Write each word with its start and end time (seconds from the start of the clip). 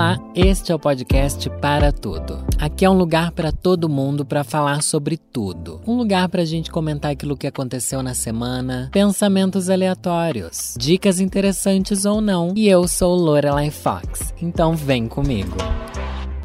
Olá, 0.00 0.18
este 0.34 0.72
é 0.72 0.74
o 0.74 0.78
podcast 0.78 1.50
Para 1.60 1.92
Tudo. 1.92 2.42
Aqui 2.58 2.86
é 2.86 2.90
um 2.90 2.96
lugar 2.96 3.32
para 3.32 3.52
todo 3.52 3.86
mundo 3.86 4.24
para 4.24 4.42
falar 4.42 4.82
sobre 4.82 5.18
tudo. 5.18 5.78
Um 5.86 5.94
lugar 5.94 6.26
para 6.30 6.40
a 6.40 6.44
gente 6.46 6.70
comentar 6.70 7.10
aquilo 7.10 7.36
que 7.36 7.46
aconteceu 7.46 8.02
na 8.02 8.14
semana, 8.14 8.88
pensamentos 8.90 9.68
aleatórios, 9.68 10.74
dicas 10.78 11.20
interessantes 11.20 12.06
ou 12.06 12.22
não. 12.22 12.54
E 12.56 12.66
eu 12.66 12.88
sou 12.88 13.14
Lorelai 13.14 13.70
Fox, 13.70 14.32
então 14.40 14.74
vem 14.74 15.06
comigo. 15.06 15.58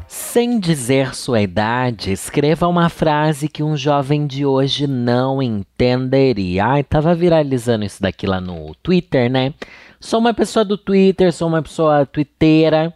Sem 0.06 0.60
dizer 0.60 1.14
sua 1.14 1.40
idade, 1.40 2.12
escreva 2.12 2.68
uma 2.68 2.90
frase 2.90 3.48
que 3.48 3.62
um 3.62 3.74
jovem 3.74 4.26
de 4.26 4.44
hoje 4.44 4.86
não 4.86 5.42
entenderia. 5.42 6.66
Ai, 6.66 6.84
tava 6.84 7.14
viralizando 7.14 7.86
isso 7.86 8.02
daqui 8.02 8.26
lá 8.26 8.38
no 8.38 8.74
Twitter, 8.82 9.30
né? 9.30 9.54
Sou 9.98 10.20
uma 10.20 10.34
pessoa 10.34 10.62
do 10.62 10.76
Twitter, 10.76 11.32
sou 11.32 11.48
uma 11.48 11.62
pessoa 11.62 12.04
twitteira 12.04 12.92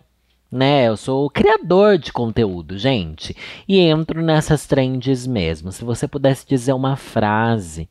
né? 0.51 0.89
Eu 0.89 0.97
sou 0.97 1.31
criador 1.31 1.97
de 1.97 2.13
conteúdo, 2.13 2.77
gente. 2.77 3.37
E 3.69 3.79
entro 3.79 4.21
nessas 4.21 4.67
trends 4.67 5.27
mesmo. 5.27 5.71
Se 5.71 5.85
você 5.85 6.09
pudesse 6.09 6.47
dizer 6.47 6.73
uma 6.73 6.97
frase 6.97 7.89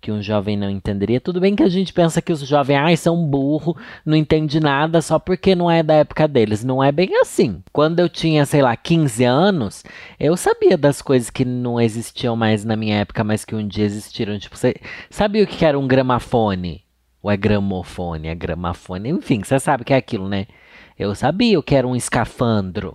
que 0.00 0.10
um 0.10 0.22
jovem 0.22 0.56
não 0.56 0.70
entenderia, 0.70 1.20
tudo 1.20 1.40
bem 1.40 1.54
que 1.54 1.62
a 1.62 1.68
gente 1.68 1.92
pensa 1.92 2.22
que 2.22 2.32
os 2.32 2.40
jovens, 2.40 3.00
são 3.00 3.22
burro, 3.24 3.76
não 4.04 4.16
entende 4.16 4.58
nada 4.58 5.02
só 5.02 5.18
porque 5.18 5.54
não 5.54 5.70
é 5.70 5.82
da 5.82 5.94
época 5.94 6.26
deles. 6.26 6.64
Não 6.64 6.82
é 6.82 6.90
bem 6.90 7.10
assim. 7.20 7.62
Quando 7.72 8.00
eu 8.00 8.08
tinha, 8.08 8.44
sei 8.46 8.62
lá, 8.62 8.74
15 8.76 9.24
anos, 9.24 9.84
eu 10.18 10.36
sabia 10.36 10.76
das 10.76 11.00
coisas 11.00 11.30
que 11.30 11.44
não 11.44 11.80
existiam 11.80 12.34
mais 12.34 12.64
na 12.64 12.76
minha 12.76 12.96
época, 12.96 13.22
mas 13.22 13.44
que 13.44 13.54
um 13.54 13.66
dia 13.66 13.84
existiram. 13.84 14.38
Tipo, 14.38 14.56
você 14.56 14.74
sabia 15.10 15.44
o 15.44 15.46
que 15.46 15.64
era 15.64 15.78
um 15.78 15.86
gramafone? 15.86 16.82
Ou 17.22 17.30
é 17.30 17.36
gramofone? 17.36 18.28
É 18.28 18.34
gramafone? 18.34 19.10
Enfim, 19.10 19.42
você 19.44 19.60
sabe 19.60 19.82
o 19.82 19.86
que 19.86 19.92
é 19.92 19.96
aquilo, 19.96 20.28
né? 20.28 20.46
Eu 21.00 21.14
sabia 21.14 21.58
o 21.58 21.62
que 21.62 21.74
era 21.74 21.88
um 21.88 21.96
escafandro. 21.96 22.94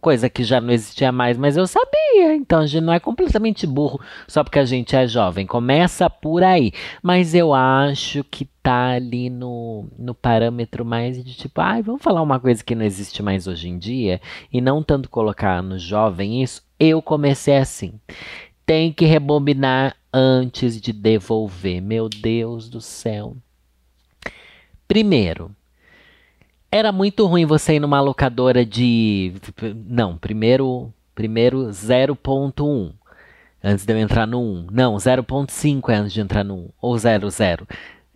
Coisa 0.00 0.30
que 0.30 0.44
já 0.44 0.60
não 0.60 0.70
existia 0.70 1.10
mais, 1.10 1.36
mas 1.36 1.56
eu 1.56 1.66
sabia. 1.66 2.36
Então 2.36 2.60
a 2.60 2.66
gente 2.68 2.84
não 2.84 2.92
é 2.92 3.00
completamente 3.00 3.66
burro 3.66 4.00
só 4.28 4.44
porque 4.44 4.60
a 4.60 4.64
gente 4.64 4.94
é 4.94 5.08
jovem. 5.08 5.44
Começa 5.44 6.08
por 6.08 6.44
aí. 6.44 6.70
Mas 7.02 7.34
eu 7.34 7.52
acho 7.52 8.22
que 8.22 8.44
tá 8.62 8.90
ali 8.90 9.28
no, 9.28 9.88
no 9.98 10.14
parâmetro 10.14 10.84
mais 10.84 11.24
de 11.24 11.34
tipo, 11.34 11.60
ai, 11.60 11.82
vamos 11.82 12.00
falar 12.00 12.22
uma 12.22 12.38
coisa 12.38 12.62
que 12.62 12.76
não 12.76 12.84
existe 12.84 13.20
mais 13.24 13.48
hoje 13.48 13.70
em 13.70 13.76
dia. 13.76 14.20
E 14.52 14.60
não 14.60 14.80
tanto 14.80 15.10
colocar 15.10 15.60
no 15.64 15.80
jovem 15.80 16.44
isso. 16.44 16.62
Eu 16.78 17.02
comecei 17.02 17.56
assim. 17.56 17.94
Tem 18.64 18.92
que 18.92 19.04
rebobinar 19.04 19.96
antes 20.12 20.80
de 20.80 20.92
devolver. 20.92 21.82
Meu 21.82 22.08
Deus 22.08 22.68
do 22.68 22.80
céu. 22.80 23.36
Primeiro, 24.86 25.55
era 26.70 26.92
muito 26.92 27.26
ruim 27.26 27.44
você 27.44 27.74
ir 27.76 27.80
numa 27.80 28.00
locadora 28.00 28.64
de. 28.64 29.32
Não, 29.88 30.16
primeiro, 30.16 30.92
primeiro 31.14 31.68
0.1. 31.68 32.92
Antes 33.62 33.84
de 33.84 33.92
eu 33.92 33.98
entrar 33.98 34.26
no 34.26 34.40
1. 34.40 34.66
Não, 34.70 34.94
0.5 34.96 35.90
é 35.90 35.96
antes 35.96 36.12
de 36.12 36.20
entrar 36.20 36.44
no 36.44 36.54
1. 36.54 36.68
Ou 36.80 36.98
00. 36.98 37.66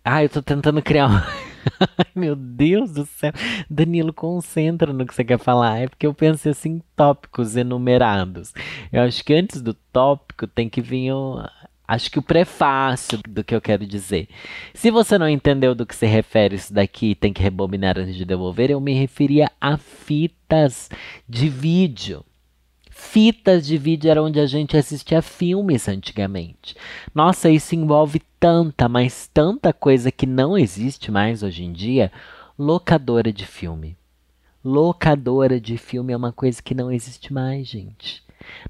Ah, 0.04 0.22
eu 0.22 0.28
tô 0.28 0.42
tentando 0.42 0.80
criar 0.82 1.08
um. 1.08 1.14
Ai, 1.98 2.06
meu 2.14 2.36
Deus 2.36 2.92
do 2.92 3.04
céu. 3.04 3.32
Danilo, 3.68 4.12
concentra 4.12 4.92
no 4.92 5.04
que 5.04 5.14
você 5.14 5.24
quer 5.24 5.38
falar. 5.38 5.78
É 5.78 5.88
porque 5.88 6.06
eu 6.06 6.14
pensei 6.14 6.52
assim 6.52 6.80
tópicos 6.94 7.56
enumerados. 7.56 8.52
Eu 8.92 9.02
acho 9.02 9.24
que 9.24 9.34
antes 9.34 9.60
do 9.60 9.74
tópico 9.74 10.46
tem 10.46 10.68
que 10.68 10.80
vir 10.80 11.12
o, 11.12 11.42
Acho 11.90 12.08
que 12.08 12.20
o 12.20 12.22
prefácio 12.22 13.18
do 13.28 13.42
que 13.42 13.52
eu 13.52 13.60
quero 13.60 13.84
dizer. 13.84 14.28
Se 14.72 14.92
você 14.92 15.18
não 15.18 15.28
entendeu 15.28 15.74
do 15.74 15.84
que 15.84 15.96
se 15.96 16.06
refere 16.06 16.54
isso 16.54 16.72
daqui, 16.72 17.16
tem 17.16 17.32
que 17.32 17.42
rebobinar 17.42 17.98
antes 17.98 18.14
de 18.14 18.24
devolver, 18.24 18.70
eu 18.70 18.80
me 18.80 18.94
referia 18.94 19.50
a 19.60 19.76
fitas 19.76 20.88
de 21.28 21.48
vídeo. 21.48 22.24
Fitas 22.92 23.66
de 23.66 23.76
vídeo 23.76 24.08
era 24.08 24.22
onde 24.22 24.38
a 24.38 24.46
gente 24.46 24.76
assistia 24.76 25.20
filmes 25.20 25.88
antigamente. 25.88 26.76
Nossa, 27.12 27.50
isso 27.50 27.74
envolve 27.74 28.22
tanta, 28.38 28.88
mas 28.88 29.28
tanta 29.34 29.72
coisa 29.72 30.12
que 30.12 30.26
não 30.26 30.56
existe 30.56 31.10
mais 31.10 31.42
hoje 31.42 31.64
em 31.64 31.72
dia. 31.72 32.12
Locadora 32.56 33.32
de 33.32 33.44
filme. 33.44 33.96
Locadora 34.64 35.60
de 35.60 35.76
filme 35.76 36.12
é 36.12 36.16
uma 36.16 36.30
coisa 36.30 36.62
que 36.62 36.72
não 36.72 36.92
existe 36.92 37.32
mais, 37.32 37.66
gente. 37.66 38.22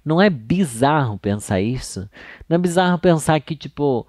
Não 0.04 0.20
é 0.20 0.30
bizarro 0.30 1.18
pensar 1.18 1.60
isso? 1.60 2.08
Não 2.48 2.56
é 2.56 2.58
bizarro 2.58 2.98
pensar 2.98 3.40
que, 3.40 3.56
tipo, 3.56 4.06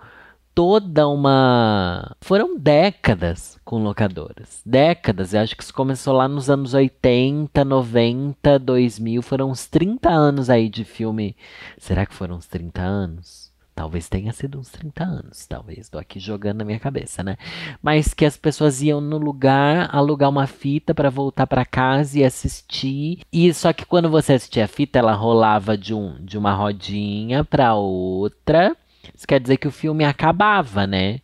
toda 0.54 1.08
uma. 1.08 2.16
Foram 2.22 2.58
décadas 2.58 3.60
com 3.64 3.84
locadoras. 3.84 4.62
Décadas. 4.66 5.34
Eu 5.34 5.42
acho 5.42 5.56
que 5.56 5.64
isso 5.64 5.74
começou 5.74 6.14
lá 6.14 6.28
nos 6.28 6.50
anos 6.50 6.74
80, 6.74 7.64
90, 7.64 8.60
2000. 8.60 9.22
Foram 9.22 9.50
uns 9.52 9.68
30 9.68 10.10
anos 10.10 10.50
aí 10.50 10.70
de 10.70 10.84
filme. 10.84 11.36
Será 11.78 12.06
que 12.06 12.14
foram 12.14 12.36
uns 12.36 12.48
30 12.48 12.82
anos? 12.82 13.41
Talvez 13.74 14.10
tenha 14.10 14.32
sido 14.34 14.60
uns 14.60 14.70
30 14.70 15.04
anos, 15.04 15.46
talvez. 15.48 15.80
Estou 15.80 16.00
aqui 16.00 16.20
jogando 16.20 16.60
na 16.60 16.66
minha 16.66 16.80
cabeça, 16.80 17.24
né? 17.24 17.38
Mas 17.82 18.14
que 18.14 18.26
as 18.26 18.38
pessoas 18.38 18.82
iam 18.82 19.00
no 19.00 19.18
lugar 19.18 19.90
alugar 19.94 20.30
uma 20.30 20.46
fita 20.46 20.94
para 20.94 21.10
voltar 21.10 21.48
para 21.48 21.66
casa 21.66 22.20
e 22.20 22.24
assistir. 22.24 23.22
E 23.32 23.54
só 23.54 23.72
que 23.74 23.86
quando 23.86 24.10
você 24.10 24.34
assistia 24.34 24.66
a 24.66 24.68
fita, 24.68 25.00
ela 25.00 25.14
rolava 25.14 25.78
de, 25.78 25.94
um, 25.94 26.16
de 26.24 26.38
uma 26.38 26.54
rodinha 26.54 27.44
para 27.44 27.74
outra. 27.74 28.76
Isso 29.16 29.28
quer 29.28 29.40
dizer 29.40 29.58
que 29.58 29.68
o 29.68 29.72
filme 29.72 30.04
acabava, 30.04 30.86
né? 30.86 31.22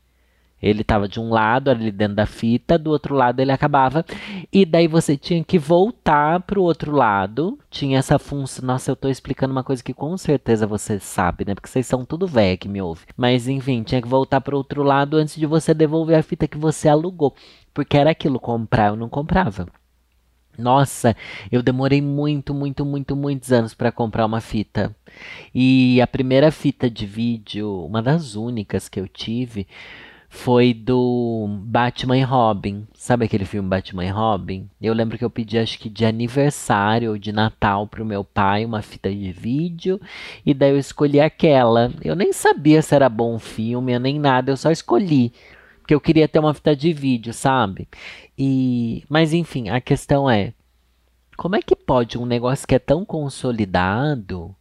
Ele 0.61 0.81
estava 0.81 1.07
de 1.07 1.19
um 1.19 1.29
lado 1.29 1.69
ali 1.69 1.91
dentro 1.91 2.15
da 2.15 2.25
fita, 2.25 2.77
do 2.77 2.89
outro 2.89 3.13
lado 3.13 3.39
ele 3.39 3.51
acabava. 3.51 4.03
E 4.51 4.65
daí 4.65 4.87
você 4.87 5.15
tinha 5.15 5.43
que 5.43 5.59
voltar 5.59 6.39
para 6.41 6.59
o 6.59 6.63
outro 6.63 6.91
lado. 6.91 7.59
Tinha 7.69 7.99
essa 7.99 8.17
função. 8.17 8.65
Nossa, 8.65 8.89
eu 8.89 8.93
estou 8.93 9.11
explicando 9.11 9.51
uma 9.51 9.63
coisa 9.63 9.83
que 9.83 9.93
com 9.93 10.17
certeza 10.17 10.65
você 10.65 10.99
sabe, 10.99 11.45
né? 11.45 11.53
Porque 11.53 11.69
vocês 11.69 11.85
são 11.85 12.03
tudo 12.03 12.27
velho 12.27 12.57
que 12.57 12.67
me 12.67 12.81
ouve. 12.81 13.05
Mas 13.15 13.47
enfim, 13.47 13.83
tinha 13.83 14.01
que 14.01 14.07
voltar 14.07 14.41
para 14.41 14.55
o 14.55 14.57
outro 14.57 14.81
lado 14.81 15.17
antes 15.17 15.35
de 15.35 15.45
você 15.45 15.73
devolver 15.73 16.17
a 16.17 16.23
fita 16.23 16.47
que 16.47 16.57
você 16.57 16.89
alugou. 16.89 17.35
Porque 17.73 17.97
era 17.97 18.09
aquilo, 18.09 18.39
comprar 18.39 18.87
eu 18.87 18.95
não 18.95 19.09
comprava. 19.09 19.67
Nossa, 20.57 21.15
eu 21.51 21.61
demorei 21.61 22.01
muito, 22.01 22.51
muito, 22.51 22.83
muito, 22.83 23.15
muitos 23.15 23.51
anos 23.51 23.75
para 23.75 23.91
comprar 23.91 24.25
uma 24.25 24.41
fita. 24.41 24.95
E 25.53 26.01
a 26.01 26.07
primeira 26.07 26.51
fita 26.51 26.89
de 26.89 27.05
vídeo, 27.05 27.85
uma 27.85 28.01
das 28.01 28.33
únicas 28.35 28.89
que 28.89 28.99
eu 28.99 29.07
tive, 29.07 29.67
foi 30.29 30.73
do 30.73 31.47
Batman 31.61 32.17
e 32.17 32.21
Robin. 32.21 32.87
Sabe 32.93 33.25
aquele 33.25 33.45
filme 33.45 33.69
Batman 33.69 34.05
e 34.05 34.09
Robin? 34.09 34.69
Eu 34.81 34.93
lembro 34.93 35.17
que 35.17 35.23
eu 35.23 35.29
pedi, 35.29 35.57
acho 35.57 35.79
que 35.79 35.89
de 35.89 36.05
aniversário 36.05 37.11
ou 37.11 37.17
de 37.17 37.31
Natal 37.31 37.87
pro 37.87 38.05
meu 38.05 38.23
pai 38.23 38.65
uma 38.65 38.81
fita 38.81 39.09
de 39.09 39.31
vídeo. 39.31 39.99
E 40.45 40.53
daí 40.53 40.71
eu 40.71 40.77
escolhi 40.77 41.19
aquela. 41.19 41.91
Eu 42.03 42.15
nem 42.15 42.33
sabia 42.33 42.81
se 42.81 42.93
era 42.93 43.09
bom 43.09 43.39
filme, 43.39 43.97
nem 43.99 44.19
nada, 44.19 44.51
eu 44.51 44.57
só 44.57 44.69
escolhi. 44.69 45.31
Porque 45.79 45.95
eu 45.95 46.01
queria 46.01 46.27
ter 46.27 46.39
uma 46.39 46.53
fita 46.53 46.75
de 46.75 46.91
vídeo, 46.91 47.33
sabe? 47.33 47.87
E, 48.37 49.05
mas 49.09 49.33
enfim, 49.33 49.69
a 49.69 49.79
questão 49.79 50.29
é: 50.29 50.53
como 51.37 51.55
é 51.55 51.61
que 51.61 51.75
pode 51.75 52.17
um 52.17 52.25
negócio 52.25 52.67
que 52.67 52.75
é 52.75 52.79
tão 52.79 53.05
consolidado 53.05 54.53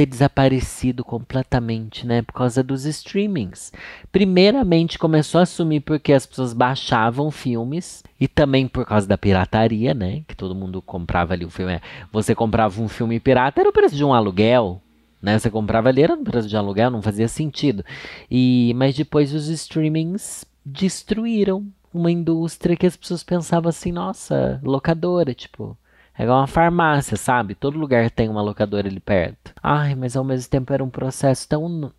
ter 0.00 0.06
desaparecido 0.06 1.04
completamente, 1.04 2.06
né? 2.06 2.22
Por 2.22 2.32
causa 2.32 2.62
dos 2.62 2.86
streamings. 2.86 3.70
Primeiramente 4.10 4.98
começou 4.98 5.42
a 5.42 5.46
sumir 5.46 5.82
porque 5.82 6.14
as 6.14 6.24
pessoas 6.24 6.54
baixavam 6.54 7.30
filmes 7.30 8.02
e 8.18 8.26
também 8.26 8.66
por 8.66 8.86
causa 8.86 9.06
da 9.06 9.18
pirataria, 9.18 9.92
né? 9.92 10.22
Que 10.26 10.34
todo 10.34 10.54
mundo 10.54 10.80
comprava 10.80 11.34
ali 11.34 11.44
o 11.44 11.50
filme. 11.50 11.78
Você 12.10 12.34
comprava 12.34 12.80
um 12.80 12.88
filme 12.88 13.20
pirata, 13.20 13.60
era 13.60 13.68
o 13.68 13.72
preço 13.72 13.94
de 13.94 14.02
um 14.02 14.14
aluguel. 14.14 14.80
Né, 15.20 15.38
você 15.38 15.50
comprava 15.50 15.90
ali, 15.90 16.02
era 16.02 16.14
o 16.14 16.24
preço 16.24 16.48
de 16.48 16.56
aluguel, 16.56 16.90
não 16.90 17.02
fazia 17.02 17.28
sentido. 17.28 17.84
E 18.30 18.72
Mas 18.74 18.94
depois 18.94 19.34
os 19.34 19.48
streamings 19.48 20.46
destruíram 20.64 21.66
uma 21.92 22.10
indústria 22.10 22.74
que 22.74 22.86
as 22.86 22.96
pessoas 22.96 23.22
pensavam 23.22 23.68
assim, 23.68 23.92
nossa, 23.92 24.58
locadora, 24.64 25.34
tipo, 25.34 25.76
é 26.20 26.24
igual 26.24 26.40
uma 26.40 26.46
farmácia, 26.46 27.16
sabe? 27.16 27.54
Todo 27.54 27.78
lugar 27.78 28.10
tem 28.10 28.28
uma 28.28 28.42
locadora 28.42 28.86
ali 28.86 29.00
perto. 29.00 29.54
Ai, 29.62 29.94
mas 29.94 30.14
ao 30.14 30.22
mesmo 30.22 30.50
tempo 30.50 30.70
era 30.70 30.84
um 30.84 30.90
processo 30.90 31.48
tão. 31.48 31.90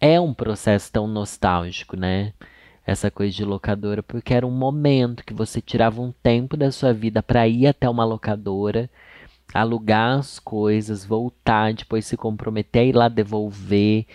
É 0.00 0.20
um 0.20 0.34
processo 0.34 0.90
tão 0.90 1.06
nostálgico, 1.06 1.96
né? 1.96 2.32
Essa 2.84 3.08
coisa 3.08 3.32
de 3.32 3.44
locadora, 3.44 4.02
porque 4.02 4.34
era 4.34 4.44
um 4.44 4.50
momento 4.50 5.24
que 5.24 5.32
você 5.32 5.60
tirava 5.60 6.02
um 6.02 6.10
tempo 6.10 6.56
da 6.56 6.72
sua 6.72 6.92
vida 6.92 7.22
para 7.22 7.46
ir 7.46 7.68
até 7.68 7.88
uma 7.88 8.04
locadora, 8.04 8.90
alugar 9.54 10.18
as 10.18 10.40
coisas, 10.40 11.04
voltar, 11.04 11.72
depois 11.72 12.04
se 12.04 12.16
comprometer 12.16 12.82
a 12.82 12.84
ir 12.84 12.96
lá 12.96 13.08
devolver. 13.08 14.06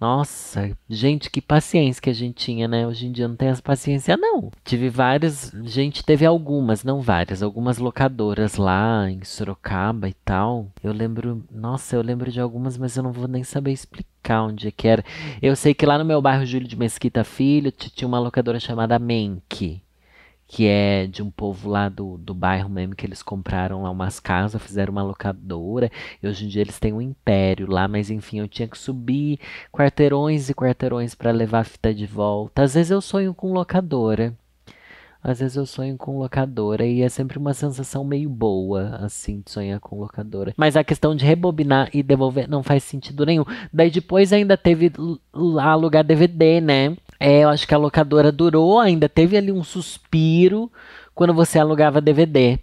Nossa, 0.00 0.74
gente, 0.88 1.28
que 1.28 1.42
paciência 1.42 2.00
que 2.00 2.08
a 2.08 2.14
gente 2.14 2.34
tinha, 2.34 2.66
né? 2.66 2.86
Hoje 2.86 3.06
em 3.06 3.12
dia 3.12 3.28
não 3.28 3.36
tem 3.36 3.48
essa 3.48 3.60
paciência, 3.60 4.16
não. 4.16 4.50
Tive 4.64 4.88
várias, 4.88 5.52
gente 5.64 6.02
teve 6.02 6.24
algumas, 6.24 6.82
não 6.82 7.02
várias, 7.02 7.42
algumas 7.42 7.76
locadoras 7.76 8.56
lá 8.56 9.10
em 9.10 9.22
Sorocaba 9.22 10.08
e 10.08 10.14
tal. 10.14 10.68
Eu 10.82 10.94
lembro, 10.94 11.44
nossa, 11.50 11.96
eu 11.96 12.02
lembro 12.02 12.32
de 12.32 12.40
algumas, 12.40 12.78
mas 12.78 12.96
eu 12.96 13.02
não 13.02 13.12
vou 13.12 13.28
nem 13.28 13.44
saber 13.44 13.72
explicar 13.72 14.44
onde 14.44 14.68
é 14.68 14.70
que 14.70 14.88
era. 14.88 15.04
Eu 15.42 15.54
sei 15.54 15.74
que 15.74 15.84
lá 15.84 15.98
no 15.98 16.04
meu 16.04 16.22
bairro 16.22 16.46
Júlio 16.46 16.66
de 16.66 16.76
Mesquita 16.78 17.22
Filho 17.22 17.70
tinha 17.70 18.08
uma 18.08 18.18
locadora 18.18 18.58
chamada 18.58 18.98
Menk 18.98 19.82
que 20.52 20.66
é 20.66 21.06
de 21.06 21.22
um 21.22 21.30
povo 21.30 21.70
lá 21.70 21.88
do, 21.88 22.18
do 22.18 22.34
bairro 22.34 22.68
mesmo, 22.68 22.96
que 22.96 23.06
eles 23.06 23.22
compraram 23.22 23.84
lá 23.84 23.90
umas 23.90 24.18
casas, 24.18 24.60
fizeram 24.60 24.90
uma 24.90 25.02
locadora, 25.02 25.88
e 26.20 26.26
hoje 26.26 26.44
em 26.44 26.48
dia 26.48 26.62
eles 26.62 26.76
têm 26.80 26.92
um 26.92 27.00
império 27.00 27.70
lá, 27.70 27.86
mas 27.86 28.10
enfim, 28.10 28.40
eu 28.40 28.48
tinha 28.48 28.66
que 28.66 28.76
subir 28.76 29.38
quarteirões 29.70 30.50
e 30.50 30.54
quarteirões 30.54 31.14
para 31.14 31.30
levar 31.30 31.60
a 31.60 31.64
fita 31.64 31.94
de 31.94 32.04
volta. 32.04 32.64
Às 32.64 32.74
vezes 32.74 32.90
eu 32.90 33.00
sonho 33.00 33.32
com 33.32 33.52
locadora. 33.52 34.34
Às 35.22 35.38
vezes 35.38 35.56
eu 35.56 35.66
sonho 35.66 35.96
com 35.96 36.18
locadora 36.18 36.84
e 36.84 37.02
é 37.02 37.08
sempre 37.08 37.38
uma 37.38 37.54
sensação 37.54 38.02
meio 38.02 38.28
boa, 38.28 38.96
assim, 39.02 39.42
de 39.44 39.52
sonhar 39.52 39.78
com 39.78 40.00
locadora. 40.00 40.52
Mas 40.56 40.76
a 40.76 40.82
questão 40.82 41.14
de 41.14 41.24
rebobinar 41.24 41.90
e 41.92 42.02
devolver 42.02 42.48
não 42.48 42.64
faz 42.64 42.82
sentido 42.82 43.24
nenhum. 43.24 43.44
Daí 43.72 43.90
depois 43.90 44.32
ainda 44.32 44.56
teve 44.56 44.90
alugar 45.60 46.02
DVD, 46.02 46.60
né? 46.60 46.96
É, 47.20 47.40
eu 47.44 47.50
acho 47.50 47.68
que 47.68 47.74
a 47.74 47.78
locadora 47.78 48.32
durou, 48.32 48.80
ainda 48.80 49.06
teve 49.06 49.36
ali 49.36 49.52
um 49.52 49.62
suspiro 49.62 50.72
quando 51.14 51.34
você 51.34 51.58
alugava 51.58 52.00
DVD. 52.00 52.58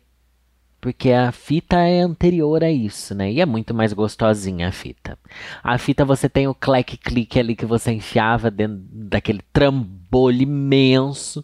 Porque 0.81 1.11
a 1.11 1.31
fita 1.31 1.77
é 1.77 2.01
anterior 2.01 2.63
a 2.63 2.71
isso, 2.71 3.13
né? 3.15 3.31
E 3.31 3.41
é 3.41 3.45
muito 3.45 3.73
mais 3.73 3.93
gostosinha 3.93 4.67
a 4.67 4.71
fita. 4.71 5.17
A 5.63 5.77
fita 5.77 6.05
você 6.05 6.29
tem 6.29 6.47
o 6.47 6.55
clack-click 6.55 7.39
ali 7.39 7.55
que 7.55 7.65
você 7.65 7.91
enfiava 7.91 8.49
dentro 8.51 8.77
daquele 8.91 9.41
trambolho 9.51 10.43
imenso, 10.43 11.43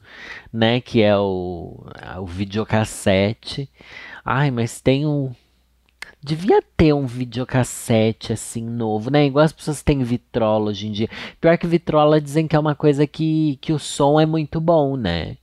né? 0.51 0.80
Que 0.81 1.01
é 1.01 1.18
o, 1.18 1.83
o 2.19 2.25
videocassete. 2.25 3.69
Ai, 4.24 4.51
mas 4.51 4.80
tem 4.81 5.06
um. 5.06 5.33
Devia 6.23 6.63
ter 6.77 6.93
um 6.93 7.05
videocassete 7.05 8.31
assim 8.31 8.65
novo, 8.65 9.11
né? 9.11 9.25
Igual 9.25 9.43
as 9.43 9.51
pessoas 9.51 9.83
têm 9.83 10.03
vitrola 10.03 10.69
hoje 10.69 10.87
em 10.87 10.91
dia. 10.93 11.09
Pior 11.41 11.57
que 11.57 11.67
vitrola 11.67 12.21
dizem 12.21 12.47
que 12.47 12.55
é 12.55 12.59
uma 12.59 12.73
coisa 12.73 13.05
que, 13.05 13.57
que 13.59 13.73
o 13.73 13.79
som 13.79 14.17
é 14.17 14.25
muito 14.25 14.61
bom, 14.61 14.95
né? 14.95 15.35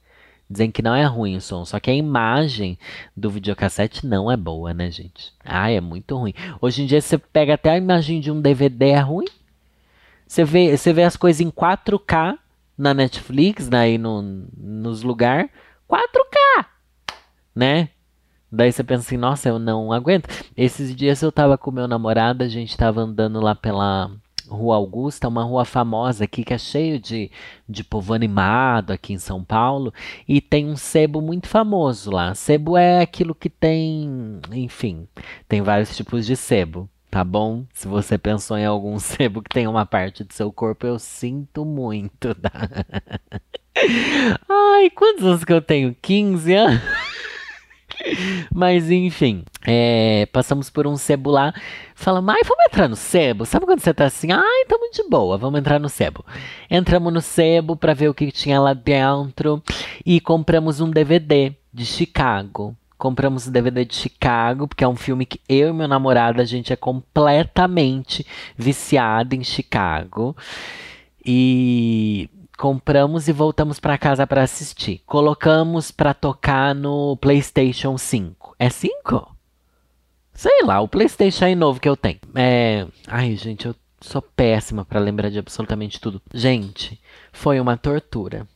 Dizem 0.49 0.71
que 0.71 0.81
não 0.81 0.95
é 0.95 1.05
ruim 1.05 1.37
o 1.37 1.41
som, 1.41 1.67
só 1.67 1.79
que 1.79 1.91
a 1.91 1.95
imagem 1.95 2.79
do 3.15 3.29
videocassete 3.31 4.07
não 4.07 4.31
é 4.33 4.39
boa, 4.39 4.73
né, 4.73 4.91
gente? 4.91 5.35
Ah, 5.45 5.71
é 5.71 5.83
muito 5.83 6.17
ruim. 6.17 6.33
Hoje 6.63 6.83
em 6.83 6.87
dia 6.87 7.01
você 7.03 7.19
pega 7.19 7.55
até 7.55 7.71
a 7.71 7.77
imagem 7.77 8.19
de 8.19 8.31
um 8.31 8.41
DVD, 8.41 8.87
é 8.87 9.01
ruim. 9.01 9.29
Você 10.27 10.45
vê, 10.45 10.75
você 10.75 10.95
vê 10.95 11.03
as 11.03 11.17
coisas 11.17 11.43
em 11.43 11.51
4K 11.51 12.39
na 12.77 12.95
Netflix, 12.95 13.69
daí 13.69 13.99
no, 13.99 14.23
nos 14.57 15.03
lugares. 15.03 15.51
4K! 15.89 16.65
Né? 17.55 17.91
Daí 18.53 18.73
você 18.73 18.83
pensa 18.83 19.03
assim, 19.03 19.17
nossa, 19.17 19.49
eu 19.49 19.59
não 19.59 19.93
aguento. 19.93 20.29
Esses 20.57 20.95
dias 20.95 21.23
eu 21.23 21.31
tava 21.31 21.57
com 21.57 21.71
meu 21.71 21.87
namorado, 21.87 22.43
a 22.43 22.49
gente 22.49 22.77
tava 22.77 23.01
andando 23.01 23.41
lá 23.41 23.55
pela 23.55 24.11
Rua 24.51 24.77
Augusta, 24.77 25.29
uma 25.29 25.45
rua 25.45 25.65
famosa 25.65 26.25
aqui 26.25 26.43
que 26.43 26.53
é 26.53 26.59
cheio 26.59 26.99
de, 26.99 27.31
de 27.69 27.85
povo 27.85 28.13
animado 28.13 28.91
aqui 28.91 29.13
em 29.13 29.19
São 29.19 29.45
Paulo, 29.45 29.95
e 30.27 30.41
tem 30.41 30.67
um 30.67 30.77
sebo 30.77 31.23
muito 31.23 31.47
famoso 31.47 32.11
lá. 32.11 32.35
Sebo 32.35 32.77
é 32.77 33.01
aquilo 33.01 33.35
que 33.35 33.49
tem, 33.49 34.41
enfim, 34.53 35.07
tem 35.49 35.63
vários 35.63 35.97
tipos 35.97 36.27
de 36.27 36.37
sebo, 36.37 36.91
tá 37.11 37.23
bom? 37.23 37.65
Se 37.73 37.87
você 37.87 38.19
pensou 38.19 38.59
em 38.59 38.67
algum 38.67 38.99
sebo 39.01 39.41
que 39.41 39.51
tem 39.51 39.69
uma 39.69 39.87
parte 39.87 40.25
do 40.25 40.33
seu 40.33 40.53
corpo, 40.53 40.87
eu 40.87 40.99
sinto 40.99 41.65
muito, 41.65 42.35
tá? 42.35 42.51
Ai, 44.49 44.91
quantos 44.91 45.25
anos 45.25 45.45
que 45.45 45.53
eu 45.53 45.63
tenho? 45.63 45.97
15 46.03 46.53
anos? 46.53 46.83
Mas 48.55 48.91
enfim, 48.91 49.45
é, 49.67 50.27
passamos 50.33 50.71
por 50.71 50.87
um 50.87 50.97
sebo 50.97 51.31
lá. 51.31 51.53
Falamos, 51.95 52.35
ai, 52.35 52.43
vamos 52.45 52.65
entrar 52.67 52.89
no 52.89 52.97
sebo? 52.97 53.45
Sabe 53.45 53.67
quando 53.67 53.81
você 53.81 53.93
tá 53.93 54.07
assim, 54.07 54.33
ai, 54.33 54.65
tamo 54.69 54.91
de 54.91 55.03
boa, 55.09 55.37
vamos 55.37 55.61
entrar 55.61 55.79
no 55.79 55.89
sebo. 55.89 56.25
Entramos 56.71 57.13
no 57.13 57.21
sebo 57.21 57.77
para 57.77 57.95
ver 57.95 58.09
o 58.09 58.15
que 58.15 58.33
tinha 58.33 58.61
lá 58.61 58.75
dentro 58.75 59.63
e 60.05 60.21
compramos 60.21 60.81
um 60.81 60.91
DVD 60.91 61.55
de 61.73 61.85
Chicago. 61.85 62.77
Compramos 62.99 63.47
o 63.47 63.51
DVD 63.51 63.85
de 63.85 63.95
Chicago, 63.95 64.69
porque 64.69 64.85
é 64.85 64.89
um 64.89 64.97
filme 64.97 65.25
que 65.25 65.41
eu 65.49 65.71
e 65.71 65.73
meu 65.73 65.89
namorado, 65.89 66.43
a 66.43 66.45
gente 66.45 66.71
é 66.71 66.77
completamente 66.77 68.27
viciado 68.57 69.35
em 69.35 69.43
Chicago. 69.43 70.37
E 71.25 72.29
compramos 72.61 73.27
e 73.27 73.33
voltamos 73.33 73.81
para 73.81 73.97
casa 73.97 74.27
para 74.27 74.43
assistir. 74.43 75.01
Colocamos 75.07 75.91
para 75.91 76.13
tocar 76.13 76.75
no 76.75 77.17
PlayStation 77.17 77.97
5. 77.97 78.55
É 78.59 78.69
5? 78.69 79.35
Sei 80.35 80.63
lá, 80.65 80.79
o 80.83 80.87
PlayStation 80.87 81.47
é 81.47 81.55
novo 81.55 81.81
que 81.81 81.89
eu 81.89 81.97
tenho. 81.97 82.21
É, 82.35 82.87
ai, 83.09 83.35
gente, 83.35 83.65
eu 83.65 83.75
sou 83.99 84.21
péssima 84.21 84.85
para 84.85 85.01
lembrar 85.01 85.31
de 85.31 85.39
absolutamente 85.39 85.99
tudo. 85.99 86.21
Gente, 86.35 87.01
foi 87.33 87.59
uma 87.59 87.79
tortura. 87.79 88.47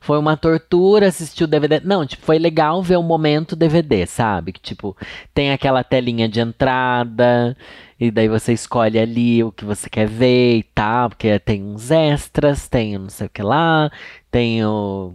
Foi 0.00 0.18
uma 0.18 0.36
tortura 0.36 1.08
assistir 1.08 1.44
o 1.44 1.46
DVD. 1.46 1.80
Não, 1.80 2.06
tipo, 2.06 2.24
foi 2.24 2.38
legal 2.38 2.82
ver 2.82 2.96
o 2.96 3.02
momento 3.02 3.54
DVD, 3.54 4.06
sabe? 4.06 4.52
Que, 4.52 4.60
tipo, 4.60 4.96
tem 5.34 5.52
aquela 5.52 5.84
telinha 5.84 6.28
de 6.28 6.40
entrada, 6.40 7.56
e 7.98 8.10
daí 8.10 8.28
você 8.28 8.54
escolhe 8.54 8.98
ali 8.98 9.44
o 9.44 9.52
que 9.52 9.64
você 9.64 9.90
quer 9.90 10.08
ver 10.08 10.56
e 10.56 10.62
tal, 10.62 11.10
porque 11.10 11.38
tem 11.38 11.62
uns 11.62 11.90
extras, 11.90 12.66
tem 12.66 12.96
não 12.96 13.10
sei 13.10 13.26
o 13.26 13.30
que 13.30 13.42
lá, 13.42 13.90
tem 14.30 14.64
o, 14.64 15.12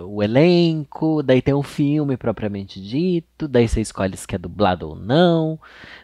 o 0.00 0.22
elenco, 0.22 1.22
daí 1.22 1.40
tem 1.42 1.54
o 1.54 1.62
filme 1.62 2.16
propriamente 2.16 2.80
dito, 2.80 3.46
daí 3.46 3.68
você 3.68 3.80
escolhe 3.80 4.16
se 4.16 4.26
quer 4.26 4.38
dublado 4.38 4.88
ou 4.88 4.96
não, 4.96 5.58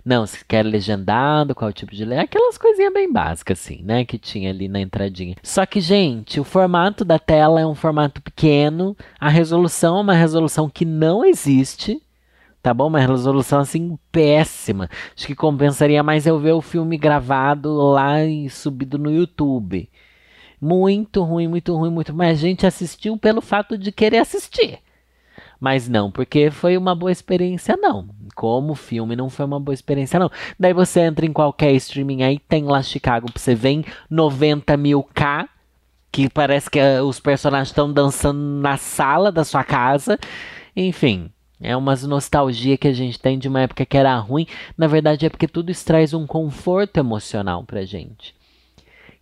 não, 0.05 0.27
se 0.27 0.45
quer 0.45 0.65
legendado, 0.65 1.55
qual 1.55 1.73
tipo 1.73 1.95
de 1.95 2.05
legenda, 2.05 2.25
aquelas 2.25 2.59
coisinhas 2.59 2.93
bem 2.93 3.13
básicas 3.13 3.61
assim, 3.61 3.83
né, 3.83 4.05
que 4.05 4.19
tinha 4.19 4.51
ali 4.51 4.69
na 4.69 4.81
entradinha. 4.81 5.37
Só 5.43 5.65
que, 5.67 5.81
gente, 5.81 6.41
o 6.41 6.45
formato 6.45 7.05
da 7.05 7.19
tela 7.19 7.61
é 7.61 7.67
um 7.67 7.75
formato 7.75 8.21
pequeno, 8.23 8.97
a 9.19 9.29
resolução 9.29 9.99
é 9.99 10.01
uma 10.01 10.15
resolução 10.15 10.69
que 10.69 10.85
não 10.85 11.25
existe, 11.25 12.01
tá 12.63 12.75
bom? 12.75 12.89
Uma 12.89 13.01
resolução 13.01 13.61
assim 13.61 13.99
péssima. 14.13 14.89
Acho 15.17 15.27
que 15.27 15.35
compensaria 15.35 16.03
mais 16.03 16.27
eu 16.27 16.39
ver 16.39 16.53
o 16.53 16.61
filme 16.61 16.97
gravado 16.97 17.73
lá 17.75 18.25
e 18.25 18.49
subido 18.51 18.99
no 18.99 19.11
YouTube. 19.11 19.89
Muito 20.61 21.23
ruim, 21.23 21.49
muito 21.49 21.75
ruim, 21.77 21.91
muito. 21.91 22.15
Mas 22.15 22.39
a 22.39 22.43
gente 22.43 22.67
assistiu 22.67 23.17
pelo 23.17 23.41
fato 23.41 23.79
de 23.79 23.91
querer 23.91 24.19
assistir. 24.19 24.81
Mas 25.59 25.89
não, 25.89 26.11
porque 26.11 26.51
foi 26.51 26.77
uma 26.77 26.95
boa 26.95 27.13
experiência, 27.13 27.77
não. 27.77 28.09
Como 28.35 28.75
filme 28.75 29.15
não 29.15 29.29
foi 29.29 29.45
uma 29.45 29.61
boa 29.61 29.75
experiência, 29.75 30.19
não. 30.19 30.31
Daí 30.59 30.73
você 30.73 31.01
entra 31.01 31.27
em 31.27 31.33
qualquer 31.33 31.73
streaming 31.73 32.23
aí, 32.23 32.39
tem 32.39 32.65
lá 32.65 32.83
Chicago 32.83 33.31
pra 33.31 33.41
você 33.41 33.55
ver 33.55 33.71
em 33.71 33.85
90 34.09 34.77
mil 34.79 35.03
K, 35.03 35.49
que 36.11 36.31
parece 36.31 36.71
que 36.71 36.81
uh, 36.81 37.05
os 37.05 37.21
personagens 37.21 37.69
estão 37.69 37.93
dançando 37.93 38.39
na 38.39 38.79
sala 38.79 39.31
da 39.31 39.45
sua 39.45 39.63
casa. 39.63 40.19
Enfim, 40.75 41.31
é 41.61 41.77
umas 41.77 42.05
nostalgia 42.05 42.79
que 42.79 42.89
a 42.89 42.93
gente 42.93 43.19
tem 43.19 43.39
de 43.39 43.49
uma 43.49 43.61
época 43.61 43.85
que 43.85 43.99
era 43.99 44.17
ruim. 44.17 44.47
Na 44.79 44.87
verdade, 44.87 45.27
é 45.27 45.29
porque 45.29 45.47
tudo 45.47 45.71
isso 45.71 45.85
traz 45.85 46.15
um 46.15 46.27
conforto 46.27 46.97
emocional 46.97 47.63
pra 47.65 47.85
gente. 47.85 48.35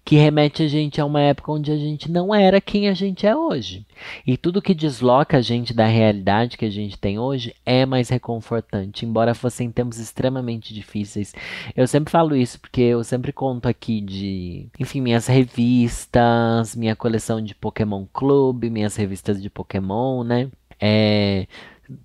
Que 0.09 0.17
remete 0.17 0.63
a 0.63 0.69
gente 0.69 0.99
a 1.03 1.05
uma 1.05 1.21
época 1.21 1.53
onde 1.53 1.71
a 1.71 1.77
gente 1.77 2.11
não 2.11 2.35
era 2.35 2.63
quem 2.63 2.89
a 2.89 2.95
gente 2.95 3.27
é 3.27 3.37
hoje. 3.37 3.85
E 4.27 4.39
tudo 4.39 4.63
que 4.63 4.73
desloca 4.73 5.37
a 5.37 5.43
gente 5.43 5.75
da 5.75 5.85
realidade 5.85 6.57
que 6.57 6.65
a 6.65 6.71
gente 6.71 6.97
tem 6.97 7.19
hoje 7.19 7.55
é 7.63 7.85
mais 7.85 8.09
reconfortante, 8.09 9.05
embora 9.05 9.35
fossem 9.35 9.71
tempos 9.71 9.99
extremamente 9.99 10.73
difíceis. 10.73 11.35
Eu 11.77 11.87
sempre 11.87 12.11
falo 12.11 12.35
isso 12.35 12.59
porque 12.59 12.81
eu 12.81 13.05
sempre 13.05 13.35
conto 13.35 13.69
aqui 13.69 14.01
de, 14.01 14.69
enfim, 14.81 15.03
minhas 15.03 15.27
revistas, 15.27 16.75
minha 16.75 16.97
coleção 16.97 17.39
de 17.43 17.55
Pokémon 17.55 18.07
Clube, 18.11 18.71
minhas 18.71 18.97
revistas 18.97 19.43
de 19.43 19.51
Pokémon, 19.51 20.25
né? 20.25 20.49
É, 20.81 21.47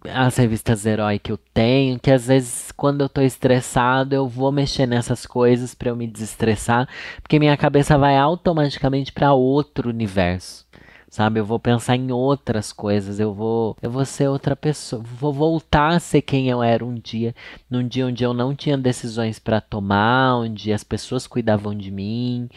as 0.05 0.37
revistas 0.37 0.85
herói 0.85 1.19
que 1.19 1.31
eu 1.31 1.37
tenho, 1.53 1.99
que 1.99 2.11
às 2.11 2.27
vezes 2.27 2.71
quando 2.71 3.01
eu 3.01 3.09
tô 3.09 3.21
estressado 3.21 4.15
eu 4.15 4.27
vou 4.27 4.51
mexer 4.51 4.85
nessas 4.85 5.25
coisas 5.25 5.75
para 5.75 5.89
eu 5.89 5.95
me 5.95 6.07
desestressar, 6.07 6.87
porque 7.21 7.39
minha 7.39 7.57
cabeça 7.57 7.97
vai 7.97 8.17
automaticamente 8.17 9.11
para 9.11 9.33
outro 9.33 9.89
universo. 9.89 10.65
Sabe, 11.09 11.39
eu 11.39 11.45
vou 11.45 11.59
pensar 11.59 11.95
em 11.95 12.11
outras 12.11 12.73
coisas, 12.73 13.19
eu 13.19 13.31
vou, 13.35 13.77
eu 13.83 13.91
vou 13.91 14.03
ser 14.03 14.27
outra 14.29 14.55
pessoa, 14.55 14.99
vou 15.03 15.31
voltar 15.31 15.89
a 15.89 15.99
ser 15.99 16.23
quem 16.23 16.49
eu 16.49 16.63
era 16.63 16.83
um 16.83 16.95
dia, 16.95 17.35
num 17.69 17.87
dia 17.87 18.07
onde 18.07 18.23
eu 18.23 18.33
não 18.33 18.55
tinha 18.55 18.75
decisões 18.75 19.37
para 19.37 19.61
tomar, 19.61 20.37
onde 20.37 20.73
as 20.73 20.83
pessoas 20.83 21.27
cuidavam 21.27 21.75
de 21.75 21.91
mim 21.91 22.49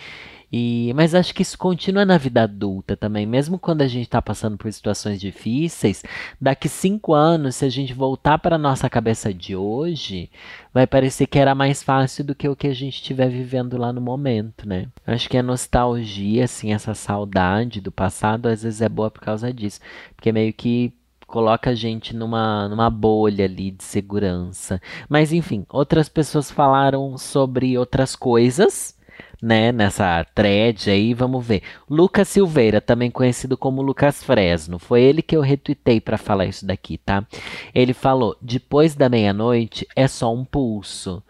e, 0.53 0.93
mas 0.95 1.15
acho 1.15 1.35
que 1.35 1.43
isso 1.43 1.59
continua 1.59 2.05
na 2.05 2.17
vida 2.17 2.43
adulta 2.43 2.97
também, 2.97 3.27
mesmo 3.27 3.59
quando 3.59 3.83
a 3.83 3.89
gente 3.89 4.05
está 4.05 4.23
passando 4.23 4.57
por 4.57 4.73
situações 4.73 5.21
difíceis. 5.21 6.05
Daqui 6.41 6.69
cinco 6.69 7.15
anos, 7.15 7.57
se 7.57 7.65
a 7.65 7.69
gente 7.69 7.93
voltar 7.93 8.39
para 8.39 8.57
nossa 8.57 8.89
cabeça 8.89 9.35
de 9.35 9.57
hoje, 9.57 10.31
vai 10.73 10.87
parecer 10.87 11.27
que 11.27 11.39
era 11.39 11.55
mais 11.55 11.83
fácil 11.83 12.25
do 12.25 12.35
que 12.35 12.49
o 12.49 12.57
que 12.57 12.69
a 12.69 12.75
gente 12.75 12.95
estiver 12.95 13.29
vivendo 13.29 13.77
lá 13.77 13.93
no 13.93 14.01
momento, 14.01 14.69
né? 14.69 14.87
Acho 15.07 15.29
que 15.29 15.37
a 15.37 15.43
nostalgia, 15.43 16.45
assim, 16.45 16.73
essa 16.73 16.95
saudade 16.95 17.81
do 17.81 17.91
passado, 17.91 18.47
às 18.47 18.63
vezes 18.63 18.81
é 18.81 18.89
boa 18.89 19.11
por 19.11 19.23
causa 19.23 19.53
disso, 19.53 19.81
porque 20.15 20.31
meio 20.31 20.53
que 20.53 20.93
coloca 21.27 21.71
a 21.71 21.75
gente 21.75 22.15
numa, 22.15 22.69
numa 22.69 22.89
bolha 22.89 23.45
ali 23.45 23.73
de 23.73 23.83
segurança. 23.83 24.81
Mas 25.09 25.33
enfim, 25.33 25.67
outras 25.69 26.09
pessoas 26.09 26.51
falaram 26.51 27.19
sobre 27.19 27.77
outras 27.77 28.15
coisas 28.15 28.96
né, 29.41 29.71
nessa 29.73 30.25
thread 30.35 30.91
aí, 30.91 31.15
vamos 31.15 31.47
ver. 31.47 31.63
Lucas 31.89 32.29
Silveira, 32.29 32.81
também 32.81 33.11
conhecido 33.11 33.57
como 33.57 33.83
Lucas 33.83 34.23
Fresno, 34.23 34.79
foi 34.79 35.03
ele 35.03 35.23
que 35.23 35.37
eu 35.37 35.41
retuitei 35.41 36.01
para 36.01 36.19
falar 36.19 36.47
isso 36.47 36.67
daqui, 36.67 36.99
tá? 36.99 37.27
Ele 37.75 37.93
falou: 37.93 38.37
depois 38.41 38.95
da 38.95 39.09
meia-noite 39.09 39.87
é 39.95 40.09
só 40.09 40.33
um 40.33 40.45
pulso. 40.45 41.23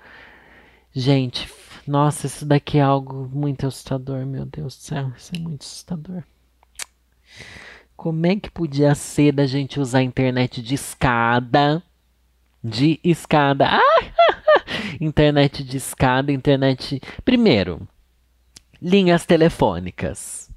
Gente, 0.95 1.49
nossa, 1.87 2.27
isso 2.27 2.47
daqui 2.47 2.79
é 2.79 2.83
algo 2.83 3.29
muito 3.33 3.67
assustador, 3.67 4.25
meu 4.25 4.47
Deus 4.47 4.77
do 4.77 4.83
céu, 4.83 5.13
isso 5.17 5.33
é 5.35 5.39
muito 5.39 5.63
assustador. 5.63 6.23
Como 7.97 8.27
é 8.27 8.37
que 8.37 8.51
podia 8.51 8.95
ser 8.95 9.33
da 9.33 9.47
gente 9.47 9.81
usar 9.81 9.99
a 9.99 10.03
internet 10.03 10.63
de 10.63 10.75
escada? 10.75 11.83
De 12.63 13.01
escada. 13.03 13.69
Ah! 13.69 13.81
internet 15.01 15.65
de 15.65 15.77
escada, 15.77 16.33
internet. 16.33 17.01
Primeiro, 17.25 17.87
linhas 18.81 19.27
telefônicas. 19.27 20.51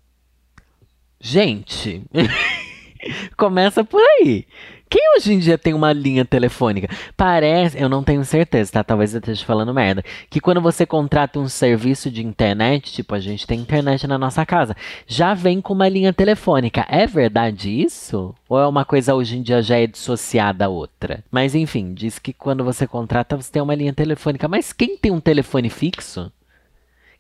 Gente, 1.20 2.04
começa 3.36 3.84
por 3.84 4.02
aí. 4.02 4.46
Quem 4.90 5.16
hoje 5.16 5.34
em 5.34 5.40
dia 5.40 5.56
tem 5.56 5.76
uma 5.76 5.94
linha 5.94 6.26
telefônica? 6.26 6.90
Parece, 7.16 7.80
eu 7.80 7.88
não 7.88 8.04
tenho 8.04 8.26
certeza, 8.26 8.72
tá? 8.72 8.84
Talvez 8.84 9.14
eu 9.14 9.20
esteja 9.20 9.46
falando 9.46 9.72
merda. 9.72 10.04
Que 10.32 10.40
quando 10.40 10.60
você 10.60 10.84
contrata 10.84 11.38
um 11.38 11.48
serviço 11.48 12.10
de 12.10 12.26
internet, 12.26 12.92
tipo, 12.92 13.14
a 13.14 13.20
gente 13.20 13.46
tem 13.46 13.60
internet 13.60 14.08
na 14.08 14.18
nossa 14.18 14.44
casa, 14.48 14.76
já 15.06 15.36
vem 15.36 15.62
com 15.62 15.74
uma 15.74 15.88
linha 15.88 16.12
telefônica. 16.12 16.88
É 16.90 17.06
verdade 17.06 17.70
isso? 17.70 18.34
Ou 18.48 18.60
é 18.60 18.66
uma 18.66 18.84
coisa 18.84 19.14
hoje 19.14 19.38
em 19.38 19.44
dia 19.44 19.62
já 19.62 19.78
é 19.78 19.86
dissociada 19.86 20.66
a 20.66 20.70
outra? 20.70 21.24
Mas 21.30 21.54
enfim, 21.54 21.94
diz 21.94 22.18
que 22.18 22.34
quando 22.34 22.64
você 22.64 22.88
contrata, 22.88 23.38
você 23.38 23.52
tem 23.52 23.62
uma 23.62 23.76
linha 23.76 23.94
telefônica. 23.94 24.48
Mas 24.48 24.74
quem 24.74 24.98
tem 24.98 25.12
um 25.12 25.20
telefone 25.20 25.70
fixo? 25.70 26.32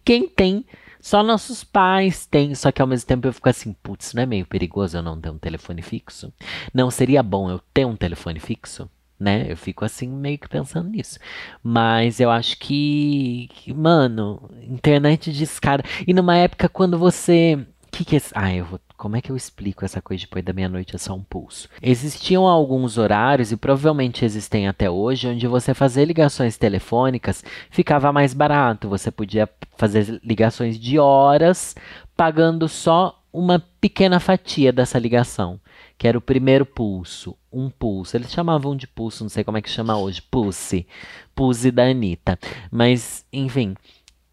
Quem 0.03 0.27
tem 0.27 0.65
só 0.99 1.23
nossos 1.23 1.63
pais 1.63 2.25
têm, 2.25 2.53
só 2.55 2.71
que 2.71 2.81
ao 2.81 2.87
mesmo 2.87 3.07
tempo 3.07 3.27
eu 3.27 3.33
fico 3.33 3.49
assim, 3.49 3.73
putz, 3.81 4.13
não 4.13 4.23
é 4.23 4.25
meio 4.25 4.45
perigoso 4.45 4.97
eu 4.97 5.01
não 5.01 5.19
ter 5.19 5.29
um 5.29 5.37
telefone 5.37 5.81
fixo? 5.81 6.33
Não 6.73 6.91
seria 6.91 7.23
bom 7.23 7.49
eu 7.49 7.59
ter 7.73 7.85
um 7.85 7.95
telefone 7.95 8.39
fixo? 8.39 8.89
Né? 9.19 9.51
Eu 9.51 9.57
fico 9.57 9.83
assim 9.83 10.07
meio 10.07 10.37
que 10.37 10.47
pensando 10.47 10.89
nisso. 10.89 11.19
Mas 11.61 12.19
eu 12.21 12.31
acho 12.31 12.57
que, 12.57 13.49
mano, 13.75 14.49
internet 14.61 15.31
de 15.33 15.43
escada. 15.43 15.83
E 16.07 16.13
numa 16.13 16.37
época 16.37 16.69
quando 16.69 16.97
você 16.97 17.59
que 17.91 18.05
que 18.05 18.15
é... 18.17 18.21
Ah, 18.33 18.53
eu 18.53 18.65
vou... 18.65 18.79
Como 18.99 19.15
é 19.15 19.21
que 19.21 19.31
eu 19.31 19.37
explico 19.37 19.85
essa 19.85 20.01
coisa 20.01 20.25
depois 20.25 20.43
da 20.43 20.51
meia-noite 20.51 20.93
é 20.93 20.99
só 20.99 21.13
um 21.13 21.23
pulso? 21.23 21.69
Existiam 21.81 22.45
alguns 22.45 22.97
horários, 22.97 23.49
e 23.49 23.55
provavelmente 23.55 24.25
existem 24.25 24.67
até 24.67 24.89
hoje, 24.89 25.29
onde 25.29 25.47
você 25.47 25.73
fazer 25.73 26.03
ligações 26.03 26.57
telefônicas 26.57 27.41
ficava 27.69 28.11
mais 28.11 28.33
barato. 28.33 28.89
Você 28.89 29.09
podia 29.09 29.47
fazer 29.77 30.19
ligações 30.21 30.77
de 30.77 30.99
horas, 30.99 31.77
pagando 32.13 32.67
só 32.67 33.23
uma 33.31 33.63
pequena 33.79 34.19
fatia 34.19 34.73
dessa 34.73 34.99
ligação, 34.99 35.61
que 35.97 36.05
era 36.05 36.17
o 36.17 36.21
primeiro 36.21 36.65
pulso, 36.65 37.37
um 37.53 37.69
pulso. 37.69 38.17
Eles 38.17 38.29
chamavam 38.29 38.75
de 38.75 38.85
pulso, 38.85 39.23
não 39.23 39.29
sei 39.29 39.45
como 39.45 39.57
é 39.57 39.61
que 39.61 39.69
chama 39.69 39.97
hoje, 39.97 40.21
pulse, 40.21 40.85
pulse 41.33 41.71
da 41.71 41.83
Anitta. 41.83 42.37
Mas, 42.69 43.25
enfim, 43.31 43.75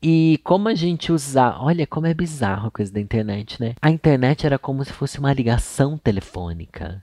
e 0.03 0.39
como 0.45 0.69
a 0.69 0.75
gente 0.75 1.13
usar. 1.13 1.59
Olha 1.61 1.87
como 1.87 2.07
é 2.07 2.15
bizarro 2.15 2.69
a 2.69 2.71
coisa 2.71 2.93
da 2.93 3.01
internet, 3.01 3.61
né? 3.61 3.75
A 3.81 3.91
internet 3.91 4.47
era 4.47 4.59
como 4.59 4.85
se 4.85 4.93
fosse 4.93 5.19
uma 5.19 5.33
ligação 5.33 5.97
telefônica. 5.99 7.03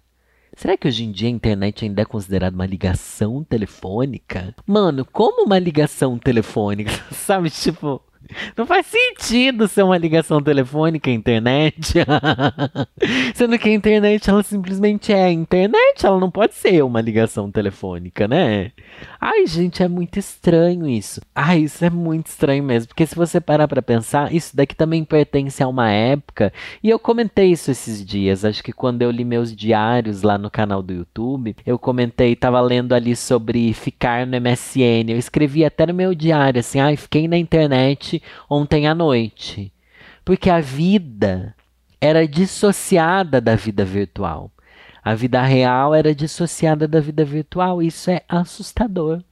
Será 0.56 0.78
que 0.78 0.88
hoje 0.88 1.04
em 1.04 1.12
dia 1.12 1.28
a 1.28 1.32
internet 1.32 1.84
ainda 1.84 2.04
é 2.04 2.06
considerada 2.06 2.56
uma 2.56 2.66
ligação 2.66 3.44
telefônica? 3.44 4.54
Mano, 4.68 5.04
como 5.04 5.46
uma 5.46 5.58
ligação 5.58 6.18
telefônica? 6.18 6.92
Sabe, 7.12 7.50
tipo. 7.50 8.02
Não 8.58 8.66
faz 8.66 8.88
sentido 8.88 9.68
ser 9.68 9.84
uma 9.84 9.98
ligação 9.98 10.42
telefônica 10.42 11.10
à 11.10 11.14
internet. 11.14 11.94
Sendo 13.34 13.58
que 13.58 13.70
a 13.70 13.74
internet, 13.74 14.30
ela 14.30 14.44
simplesmente 14.44 15.12
é 15.12 15.26
a 15.26 15.32
internet, 15.32 16.06
ela 16.06 16.20
não 16.20 16.32
pode 16.32 16.56
ser 16.56 16.84
uma 16.84 17.02
ligação 17.02 17.52
telefônica, 17.52 18.28
né? 18.28 18.72
Ai, 19.20 19.46
gente, 19.48 19.84
é 19.84 19.88
muito 19.88 20.20
estranho 20.20 20.88
isso. 20.88 21.22
Ai, 21.34 21.60
isso 21.60 21.84
é 21.84 21.90
muito 21.90 22.28
estranho 22.28 22.64
mesmo, 22.64 22.90
porque 22.90 23.06
se 23.06 23.16
você 23.16 23.40
parar 23.40 23.68
para 23.68 23.82
pensar, 23.82 24.34
isso 24.34 24.56
daqui 24.56 24.76
também 24.76 25.04
pertence 25.04 25.62
a 25.64 25.68
uma 25.68 25.90
época, 25.90 26.52
e 26.84 26.90
eu 26.90 27.00
comentei 27.00 27.52
isso 27.52 27.72
esses 27.72 28.06
dias, 28.06 28.46
acho 28.46 28.64
que 28.64 28.72
quando 28.74 29.02
eu 29.02 29.12
li 29.12 29.26
meus 29.26 29.56
diários 29.56 30.22
lá 30.22 30.38
no 30.38 30.50
canal 30.50 30.82
do 30.82 30.94
YouTube, 30.94 31.56
eu 31.66 31.80
comentei, 31.80 32.36
tava 32.36 32.60
lendo 32.62 32.94
ali 32.94 33.16
sobre 33.16 33.74
ficar 33.74 34.26
no 34.26 34.40
MSN, 34.40 35.10
eu 35.10 35.18
escrevi 35.18 35.66
até 35.66 35.86
no 35.86 35.94
meu 35.94 36.14
diário 36.14 36.60
assim, 36.60 36.80
ai, 36.80 36.96
fiquei 36.96 37.28
na 37.28 37.38
internet 37.38 38.13
ontem 38.50 38.88
à 38.88 38.94
noite. 38.94 39.72
Porque 40.26 40.50
a 40.50 40.60
vida 40.60 41.56
era 42.00 42.28
dissociada 42.28 43.40
da 43.40 43.56
vida 43.56 43.86
virtual. 43.86 44.52
A 45.04 45.16
vida 45.16 45.42
real 45.42 45.94
era 45.94 46.14
dissociada 46.14 46.88
da 46.88 47.00
vida 47.00 47.24
virtual. 47.26 47.82
Isso 47.82 48.10
é 48.10 48.22
assustador. 48.28 49.24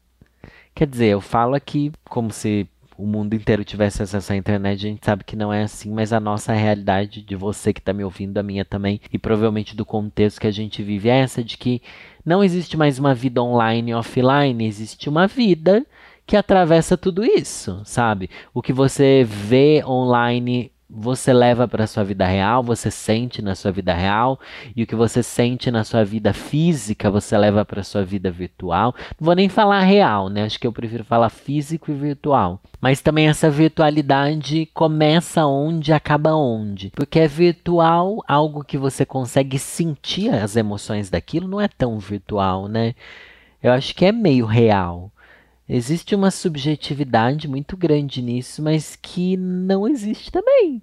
Quer 0.73 0.87
dizer, 0.87 1.07
eu 1.07 1.21
falo 1.21 1.53
aqui 1.53 1.91
como 2.09 2.31
se 2.31 2.67
o 3.01 3.05
mundo 3.05 3.33
inteiro 3.33 3.63
tivesse 3.63 4.03
acesso 4.03 4.31
à 4.31 4.35
internet, 4.35 4.85
a 4.85 4.89
gente 4.89 5.03
sabe 5.03 5.23
que 5.23 5.35
não 5.35 5.51
é 5.51 5.63
assim, 5.63 5.91
mas 5.91 6.13
a 6.13 6.19
nossa 6.19 6.53
realidade, 6.53 7.23
de 7.23 7.35
você 7.35 7.73
que 7.73 7.79
está 7.79 7.91
me 7.91 8.03
ouvindo, 8.03 8.37
a 8.37 8.43
minha 8.43 8.63
também, 8.63 9.01
e 9.11 9.17
provavelmente 9.17 9.75
do 9.75 9.83
contexto 9.83 10.39
que 10.39 10.45
a 10.45 10.51
gente 10.51 10.83
vive, 10.83 11.09
é 11.09 11.17
essa 11.17 11.43
de 11.43 11.57
que 11.57 11.81
não 12.23 12.43
existe 12.43 12.77
mais 12.77 12.99
uma 12.99 13.15
vida 13.15 13.41
online 13.41 13.91
e 13.91 13.95
offline, 13.95 14.65
existe 14.65 15.09
uma 15.09 15.25
vida 15.25 15.83
que 16.31 16.37
atravessa 16.37 16.95
tudo 16.95 17.25
isso, 17.25 17.81
sabe? 17.83 18.29
O 18.53 18.61
que 18.61 18.71
você 18.71 19.25
vê 19.27 19.83
online 19.85 20.71
você 20.89 21.33
leva 21.33 21.67
para 21.67 21.83
a 21.83 21.87
sua 21.87 22.05
vida 22.05 22.25
real, 22.25 22.63
você 22.63 22.89
sente 22.89 23.41
na 23.41 23.53
sua 23.53 23.69
vida 23.69 23.93
real, 23.93 24.39
e 24.73 24.83
o 24.83 24.87
que 24.87 24.95
você 24.95 25.21
sente 25.21 25.69
na 25.69 25.83
sua 25.83 26.05
vida 26.05 26.31
física, 26.31 27.11
você 27.11 27.37
leva 27.37 27.65
para 27.65 27.81
a 27.81 27.83
sua 27.83 28.05
vida 28.05 28.31
virtual. 28.31 28.95
Não 29.19 29.25
vou 29.25 29.35
nem 29.35 29.49
falar 29.49 29.81
real, 29.81 30.29
né? 30.29 30.43
Acho 30.43 30.57
que 30.57 30.65
eu 30.65 30.71
prefiro 30.71 31.03
falar 31.03 31.29
físico 31.29 31.91
e 31.91 31.95
virtual. 31.95 32.61
Mas 32.79 33.01
também 33.01 33.27
essa 33.27 33.49
virtualidade 33.49 34.69
começa 34.73 35.45
onde, 35.45 35.91
acaba 35.91 36.33
onde. 36.33 36.91
Porque 36.91 37.19
é 37.19 37.27
virtual, 37.27 38.23
algo 38.25 38.63
que 38.63 38.77
você 38.77 39.05
consegue 39.05 39.59
sentir 39.59 40.33
as 40.33 40.55
emoções 40.55 41.09
daquilo, 41.09 41.47
não 41.47 41.59
é 41.59 41.67
tão 41.67 41.99
virtual, 41.99 42.69
né? 42.69 42.95
Eu 43.61 43.73
acho 43.73 43.93
que 43.93 44.05
é 44.05 44.13
meio 44.13 44.45
real. 44.45 45.11
Existe 45.73 46.13
uma 46.13 46.31
subjetividade 46.31 47.47
muito 47.47 47.77
grande 47.77 48.21
nisso, 48.21 48.61
mas 48.61 48.97
que 48.97 49.37
não 49.37 49.87
existe 49.87 50.29
também. 50.29 50.81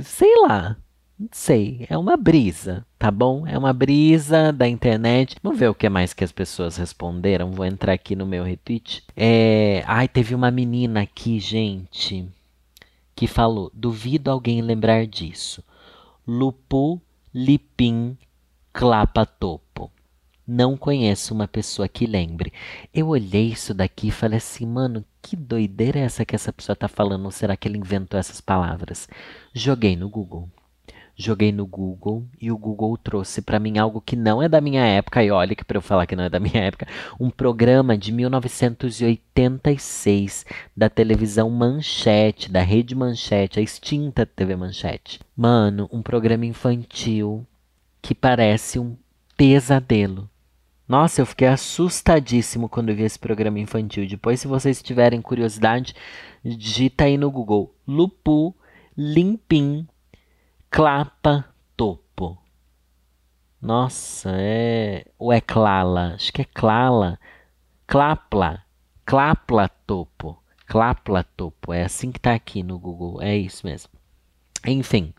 Sei 0.00 0.32
lá. 0.42 0.76
Não 1.18 1.28
sei, 1.32 1.84
é 1.90 1.98
uma 1.98 2.16
brisa, 2.16 2.86
tá 2.96 3.10
bom? 3.10 3.44
É 3.48 3.58
uma 3.58 3.72
brisa 3.72 4.52
da 4.52 4.68
internet. 4.68 5.34
Vamos 5.42 5.58
ver 5.58 5.68
o 5.68 5.74
que 5.74 5.88
mais 5.88 6.14
que 6.14 6.22
as 6.22 6.30
pessoas 6.30 6.76
responderam. 6.76 7.50
Vou 7.50 7.66
entrar 7.66 7.94
aqui 7.94 8.14
no 8.14 8.24
meu 8.24 8.44
retweet. 8.44 9.02
É... 9.16 9.82
Ai, 9.88 10.06
teve 10.06 10.36
uma 10.36 10.52
menina 10.52 11.02
aqui, 11.02 11.40
gente, 11.40 12.28
que 13.16 13.26
falou: 13.26 13.72
duvido 13.74 14.30
alguém 14.30 14.62
lembrar 14.62 15.04
disso. 15.04 15.64
Lupu 16.24 17.02
Lipim 17.34 18.16
Clapatopo 18.72 19.90
não 20.48 20.76
conheço 20.76 21.34
uma 21.34 21.46
pessoa 21.46 21.86
que 21.86 22.06
lembre. 22.06 22.52
Eu 22.94 23.08
olhei 23.08 23.48
isso 23.48 23.74
daqui 23.74 24.08
e 24.08 24.10
falei 24.10 24.38
assim, 24.38 24.66
mano, 24.66 25.04
que 25.20 25.36
doideira 25.36 25.98
é 25.98 26.02
essa 26.02 26.24
que 26.24 26.34
essa 26.34 26.50
pessoa 26.50 26.74
tá 26.74 26.88
falando? 26.88 27.26
Ou 27.26 27.30
será 27.30 27.54
que 27.54 27.68
ele 27.68 27.76
inventou 27.76 28.18
essas 28.18 28.40
palavras? 28.40 29.06
Joguei 29.52 29.94
no 29.94 30.08
Google. 30.08 30.48
Joguei 31.20 31.50
no 31.50 31.66
Google 31.66 32.24
e 32.40 32.52
o 32.52 32.56
Google 32.56 32.96
trouxe 32.96 33.42
para 33.42 33.58
mim 33.58 33.76
algo 33.76 34.00
que 34.00 34.14
não 34.14 34.40
é 34.40 34.48
da 34.48 34.60
minha 34.60 34.86
época, 34.86 35.20
e 35.22 35.32
olha 35.32 35.56
que 35.56 35.64
para 35.64 35.76
eu 35.76 35.82
falar 35.82 36.06
que 36.06 36.14
não 36.14 36.22
é 36.22 36.30
da 36.30 36.38
minha 36.38 36.62
época, 36.62 36.86
um 37.18 37.28
programa 37.28 37.98
de 37.98 38.12
1986 38.12 40.46
da 40.76 40.88
televisão 40.88 41.50
Manchete, 41.50 42.52
da 42.52 42.62
Rede 42.62 42.94
Manchete, 42.94 43.58
a 43.58 43.62
extinta 43.62 44.24
TV 44.24 44.54
Manchete. 44.54 45.18
Mano, 45.36 45.88
um 45.92 46.02
programa 46.02 46.46
infantil 46.46 47.44
que 48.00 48.14
parece 48.14 48.78
um 48.78 48.96
pesadelo. 49.36 50.30
Nossa, 50.88 51.20
eu 51.20 51.26
fiquei 51.26 51.46
assustadíssimo 51.46 52.66
quando 52.66 52.94
vi 52.94 53.02
esse 53.02 53.18
programa 53.18 53.58
infantil. 53.58 54.06
Depois, 54.08 54.40
se 54.40 54.48
vocês 54.48 54.82
tiverem 54.82 55.20
curiosidade, 55.20 55.94
digita 56.42 57.04
aí 57.04 57.18
no 57.18 57.30
Google 57.30 57.74
Lupu 57.86 58.56
Limpim 58.96 59.86
Clapa 60.70 61.44
Topo. 61.76 62.38
Nossa, 63.60 64.30
é. 64.32 65.04
Ou 65.18 65.30
é 65.32 65.40
Clala? 65.40 66.14
Acho 66.14 66.32
que 66.32 66.42
é 66.42 66.46
Clala. 66.46 67.18
Clapla. 67.86 68.62
Clapla 69.04 69.68
Topo. 69.86 70.42
Clapla 70.66 71.22
Topo. 71.22 71.72
É 71.72 71.84
assim 71.84 72.10
que 72.10 72.20
tá 72.20 72.32
aqui 72.32 72.62
no 72.62 72.78
Google. 72.78 73.20
É 73.20 73.36
isso 73.36 73.66
mesmo. 73.66 73.90
Enfim. 74.66 75.12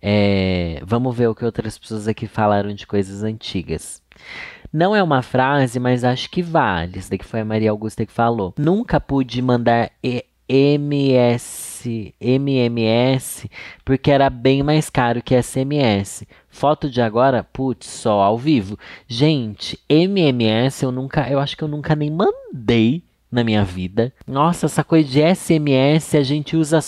É, 0.00 0.80
vamos 0.84 1.16
ver 1.16 1.28
o 1.28 1.34
que 1.34 1.44
outras 1.44 1.78
pessoas 1.78 2.06
aqui 2.06 2.26
falaram 2.26 2.74
de 2.74 2.86
coisas 2.86 3.22
antigas. 3.22 4.02
Não 4.72 4.94
é 4.94 5.02
uma 5.02 5.22
frase, 5.22 5.80
mas 5.80 6.04
acho 6.04 6.30
que 6.30 6.42
vale. 6.42 6.98
Isso 6.98 7.10
daqui 7.10 7.24
foi 7.24 7.40
a 7.40 7.44
Maria 7.44 7.70
Augusta 7.70 8.04
que 8.04 8.12
falou. 8.12 8.54
Nunca 8.58 9.00
pude 9.00 9.40
mandar 9.40 9.90
MS, 10.48 12.14
MMS, 12.20 13.50
porque 13.84 14.10
era 14.10 14.30
bem 14.30 14.62
mais 14.62 14.88
caro 14.88 15.22
que 15.22 15.40
SMS. 15.40 16.24
Foto 16.48 16.90
de 16.90 17.02
agora, 17.02 17.44
putz, 17.44 17.86
só 17.86 18.22
ao 18.22 18.38
vivo. 18.38 18.78
Gente, 19.06 19.78
MMS 19.88 20.82
eu 20.82 20.90
nunca, 20.90 21.28
eu 21.28 21.38
acho 21.38 21.56
que 21.56 21.62
eu 21.62 21.68
nunca 21.68 21.94
nem 21.94 22.10
mandei 22.10 23.02
na 23.30 23.44
minha 23.44 23.62
vida. 23.64 24.12
Nossa, 24.26 24.66
essa 24.66 24.82
coisa 24.82 25.08
de 25.08 25.20
SMS 25.34 26.14
a 26.14 26.22
gente 26.22 26.56
usa, 26.56 26.80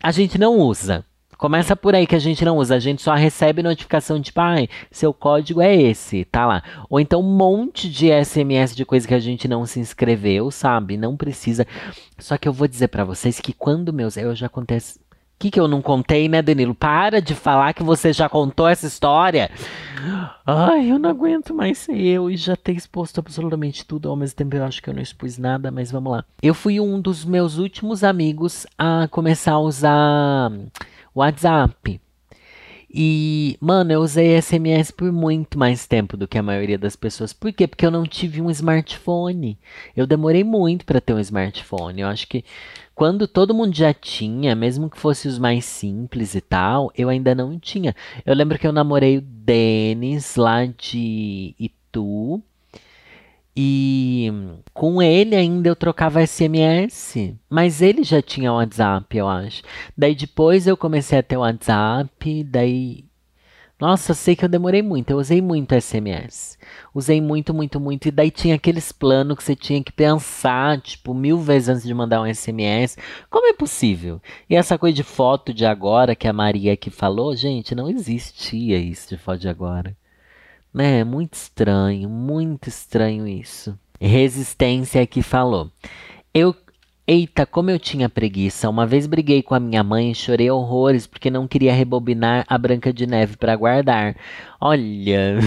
a 0.00 0.12
gente 0.12 0.38
não 0.38 0.58
usa. 0.58 1.04
Começa 1.36 1.76
por 1.76 1.94
aí 1.94 2.06
que 2.06 2.14
a 2.14 2.20
gente 2.20 2.44
não 2.44 2.56
usa, 2.56 2.76
a 2.76 2.78
gente 2.78 3.02
só 3.02 3.14
recebe 3.14 3.62
notificação 3.62 4.20
tipo, 4.20 4.40
ah, 4.40 4.56
seu 4.90 5.12
código 5.12 5.60
é 5.60 5.74
esse, 5.74 6.24
tá 6.24 6.46
lá. 6.46 6.62
Ou 6.88 6.98
então 6.98 7.20
um 7.20 7.36
monte 7.36 7.90
de 7.90 8.08
SMS 8.24 8.74
de 8.74 8.86
coisa 8.86 9.06
que 9.06 9.14
a 9.14 9.18
gente 9.18 9.46
não 9.46 9.66
se 9.66 9.78
inscreveu, 9.78 10.50
sabe? 10.50 10.96
Não 10.96 11.16
precisa. 11.16 11.66
Só 12.18 12.38
que 12.38 12.48
eu 12.48 12.52
vou 12.52 12.66
dizer 12.66 12.88
para 12.88 13.04
vocês 13.04 13.38
que 13.38 13.52
quando 13.52 13.92
meus. 13.92 14.16
Eu 14.16 14.34
já 14.34 14.46
acontece. 14.46 14.98
O 14.98 15.38
que, 15.38 15.50
que 15.50 15.60
eu 15.60 15.68
não 15.68 15.82
contei, 15.82 16.30
né, 16.30 16.40
Danilo? 16.40 16.74
Para 16.74 17.20
de 17.20 17.34
falar 17.34 17.74
que 17.74 17.82
você 17.82 18.10
já 18.10 18.26
contou 18.26 18.66
essa 18.66 18.86
história. 18.86 19.50
Ai, 20.46 20.90
eu 20.90 20.98
não 20.98 21.10
aguento 21.10 21.52
mais 21.52 21.76
ser 21.76 21.98
eu 22.00 22.30
e 22.30 22.38
já 22.38 22.56
ter 22.56 22.72
exposto 22.72 23.18
absolutamente 23.18 23.84
tudo. 23.84 24.08
Ao 24.08 24.16
mesmo 24.16 24.34
tempo, 24.34 24.56
eu 24.56 24.64
acho 24.64 24.82
que 24.82 24.88
eu 24.88 24.94
não 24.94 25.02
expus 25.02 25.36
nada, 25.36 25.70
mas 25.70 25.90
vamos 25.90 26.10
lá. 26.10 26.24
Eu 26.42 26.54
fui 26.54 26.80
um 26.80 26.98
dos 26.98 27.22
meus 27.22 27.58
últimos 27.58 28.02
amigos 28.02 28.66
a 28.78 29.08
começar 29.10 29.52
a 29.52 29.58
usar 29.58 30.50
WhatsApp. 31.16 32.00
E, 32.98 33.58
mano, 33.60 33.92
eu 33.92 34.00
usei 34.00 34.40
SMS 34.40 34.90
por 34.90 35.10
muito 35.12 35.58
mais 35.58 35.86
tempo 35.86 36.16
do 36.16 36.28
que 36.28 36.38
a 36.38 36.42
maioria 36.42 36.78
das 36.78 36.96
pessoas. 36.96 37.32
Por 37.32 37.52
quê? 37.52 37.66
Porque 37.66 37.84
eu 37.84 37.90
não 37.90 38.04
tive 38.04 38.40
um 38.40 38.50
smartphone. 38.50 39.58
Eu 39.94 40.06
demorei 40.06 40.44
muito 40.44 40.86
para 40.86 41.00
ter 41.00 41.12
um 41.12 41.18
smartphone. 41.18 42.00
Eu 42.00 42.08
acho 42.08 42.26
que 42.28 42.44
quando 42.94 43.28
todo 43.28 43.54
mundo 43.54 43.74
já 43.74 43.92
tinha, 43.92 44.54
mesmo 44.54 44.88
que 44.88 44.98
fosse 44.98 45.28
os 45.28 45.38
mais 45.38 45.64
simples 45.64 46.34
e 46.34 46.40
tal, 46.40 46.90
eu 46.96 47.08
ainda 47.08 47.34
não 47.34 47.58
tinha. 47.58 47.94
Eu 48.24 48.34
lembro 48.34 48.58
que 48.58 48.66
eu 48.66 48.72
namorei 48.72 49.18
o 49.18 49.22
Denis 49.22 50.36
lá 50.36 50.64
de 50.64 51.54
Itu. 51.58 52.42
E 53.56 54.30
com 54.74 55.00
ele 55.00 55.34
ainda 55.34 55.68
eu 55.68 55.74
trocava 55.74 56.24
SMS, 56.26 57.34
mas 57.48 57.80
ele 57.80 58.04
já 58.04 58.20
tinha 58.20 58.52
WhatsApp, 58.52 59.16
eu 59.16 59.26
acho. 59.26 59.62
Daí 59.96 60.14
depois 60.14 60.66
eu 60.66 60.76
comecei 60.76 61.18
a 61.18 61.22
ter 61.22 61.38
WhatsApp, 61.38 62.44
daí 62.44 63.06
nossa, 63.78 64.14
sei 64.14 64.34
que 64.34 64.42
eu 64.42 64.48
demorei 64.48 64.80
muito, 64.80 65.10
eu 65.10 65.18
usei 65.18 65.42
muito 65.42 65.74
SMS. 65.78 66.58
Usei 66.94 67.20
muito, 67.20 67.52
muito, 67.52 67.78
muito. 67.78 68.08
E 68.08 68.10
daí 68.10 68.30
tinha 68.30 68.54
aqueles 68.54 68.90
planos 68.90 69.36
que 69.36 69.44
você 69.44 69.54
tinha 69.54 69.82
que 69.84 69.92
pensar, 69.92 70.80
tipo, 70.80 71.12
mil 71.12 71.38
vezes 71.38 71.68
antes 71.68 71.82
de 71.82 71.92
mandar 71.92 72.22
um 72.22 72.34
SMS. 72.34 72.96
Como 73.28 73.46
é 73.46 73.52
possível? 73.52 74.20
E 74.48 74.56
essa 74.56 74.78
coisa 74.78 74.96
de 74.96 75.02
foto 75.02 75.52
de 75.52 75.66
agora 75.66 76.16
que 76.16 76.26
a 76.26 76.32
Maria 76.32 76.72
aqui 76.72 76.88
falou, 76.88 77.36
gente, 77.36 77.74
não 77.74 77.90
existia 77.90 78.78
isso 78.78 79.10
de 79.10 79.18
foto 79.18 79.40
de 79.40 79.48
agora. 79.48 79.94
Né? 80.76 81.02
Muito 81.04 81.32
estranho, 81.32 82.06
muito 82.06 82.68
estranho 82.68 83.26
isso. 83.26 83.78
Resistência 83.98 85.06
que 85.06 85.22
falou. 85.22 85.70
Eu 86.34 86.54
Eita, 87.08 87.46
como 87.46 87.70
eu 87.70 87.78
tinha 87.78 88.08
preguiça. 88.08 88.68
Uma 88.68 88.84
vez 88.84 89.06
briguei 89.06 89.40
com 89.40 89.54
a 89.54 89.60
minha 89.60 89.82
mãe 89.84 90.10
e 90.10 90.14
chorei 90.14 90.50
horrores 90.50 91.06
porque 91.06 91.30
não 91.30 91.46
queria 91.46 91.72
rebobinar 91.72 92.44
a 92.48 92.58
Branca 92.58 92.92
de 92.92 93.06
Neve 93.06 93.36
para 93.36 93.54
guardar. 93.54 94.16
Olha. 94.60 95.38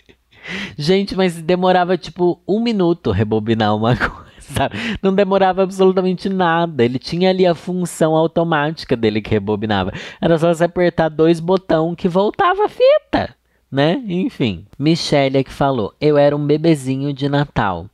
Gente, 0.78 1.14
mas 1.14 1.40
demorava 1.42 1.98
tipo 1.98 2.42
um 2.48 2.58
minuto 2.58 3.10
rebobinar 3.10 3.76
uma 3.76 3.94
coisa. 3.94 4.70
Não 5.02 5.14
demorava 5.14 5.62
absolutamente 5.62 6.30
nada. 6.30 6.82
Ele 6.82 6.98
tinha 6.98 7.28
ali 7.28 7.46
a 7.46 7.54
função 7.54 8.16
automática 8.16 8.96
dele 8.96 9.20
que 9.20 9.30
rebobinava. 9.30 9.92
Era 10.20 10.38
só 10.38 10.52
você 10.52 10.64
apertar 10.64 11.10
dois 11.10 11.38
botões 11.38 11.96
que 11.96 12.08
voltava 12.08 12.64
a 12.64 12.68
fita 12.68 13.37
né? 13.70 14.02
Enfim. 14.06 14.66
Michelle 14.78 15.38
é 15.38 15.44
que 15.44 15.52
falou: 15.52 15.94
Eu 16.00 16.16
era 16.16 16.36
um 16.36 16.46
bebezinho 16.46 17.12
de 17.12 17.28
Natal. 17.28 17.88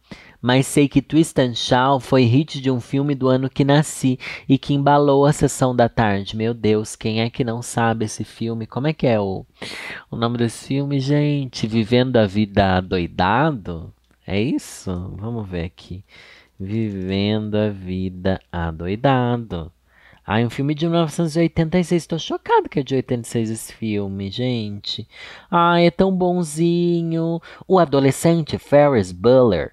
Mas 0.46 0.66
sei 0.66 0.86
que 0.86 1.00
Twist 1.00 1.40
and 1.40 1.54
Shout 1.54 2.04
foi 2.04 2.24
hit 2.24 2.60
de 2.60 2.70
um 2.70 2.78
filme 2.78 3.14
do 3.14 3.28
ano 3.28 3.48
que 3.48 3.64
nasci 3.64 4.18
e 4.46 4.58
que 4.58 4.74
embalou 4.74 5.24
a 5.24 5.32
sessão 5.32 5.74
da 5.74 5.88
tarde. 5.88 6.36
Meu 6.36 6.52
Deus, 6.52 6.94
quem 6.94 7.22
é 7.22 7.30
que 7.30 7.42
não 7.42 7.62
sabe 7.62 8.04
esse 8.04 8.24
filme? 8.24 8.66
Como 8.66 8.86
é 8.86 8.92
que 8.92 9.06
é 9.06 9.18
o, 9.18 9.46
o 10.10 10.16
nome 10.16 10.36
desse 10.36 10.66
filme, 10.66 11.00
gente? 11.00 11.66
Vivendo 11.66 12.18
a 12.18 12.26
Vida 12.26 12.76
Adoidado? 12.76 13.90
É 14.26 14.38
isso? 14.38 15.14
Vamos 15.16 15.48
ver 15.48 15.64
aqui. 15.64 16.04
Vivendo 16.60 17.54
a 17.54 17.70
Vida 17.70 18.38
Adoidado. 18.52 19.72
Ah, 20.26 20.40
é 20.40 20.46
um 20.46 20.50
filme 20.50 20.74
de 20.74 20.86
1986. 20.86 22.02
Estou 22.02 22.18
chocado 22.18 22.68
que 22.68 22.80
é 22.80 22.82
de 22.82 22.94
86 22.94 23.50
esse 23.50 23.72
filme, 23.72 24.30
gente. 24.30 25.06
Ah, 25.50 25.80
é 25.80 25.90
tão 25.90 26.10
bonzinho. 26.10 27.40
O 27.68 27.78
adolescente 27.78 28.56
Ferris 28.56 29.12
Bueller 29.12 29.72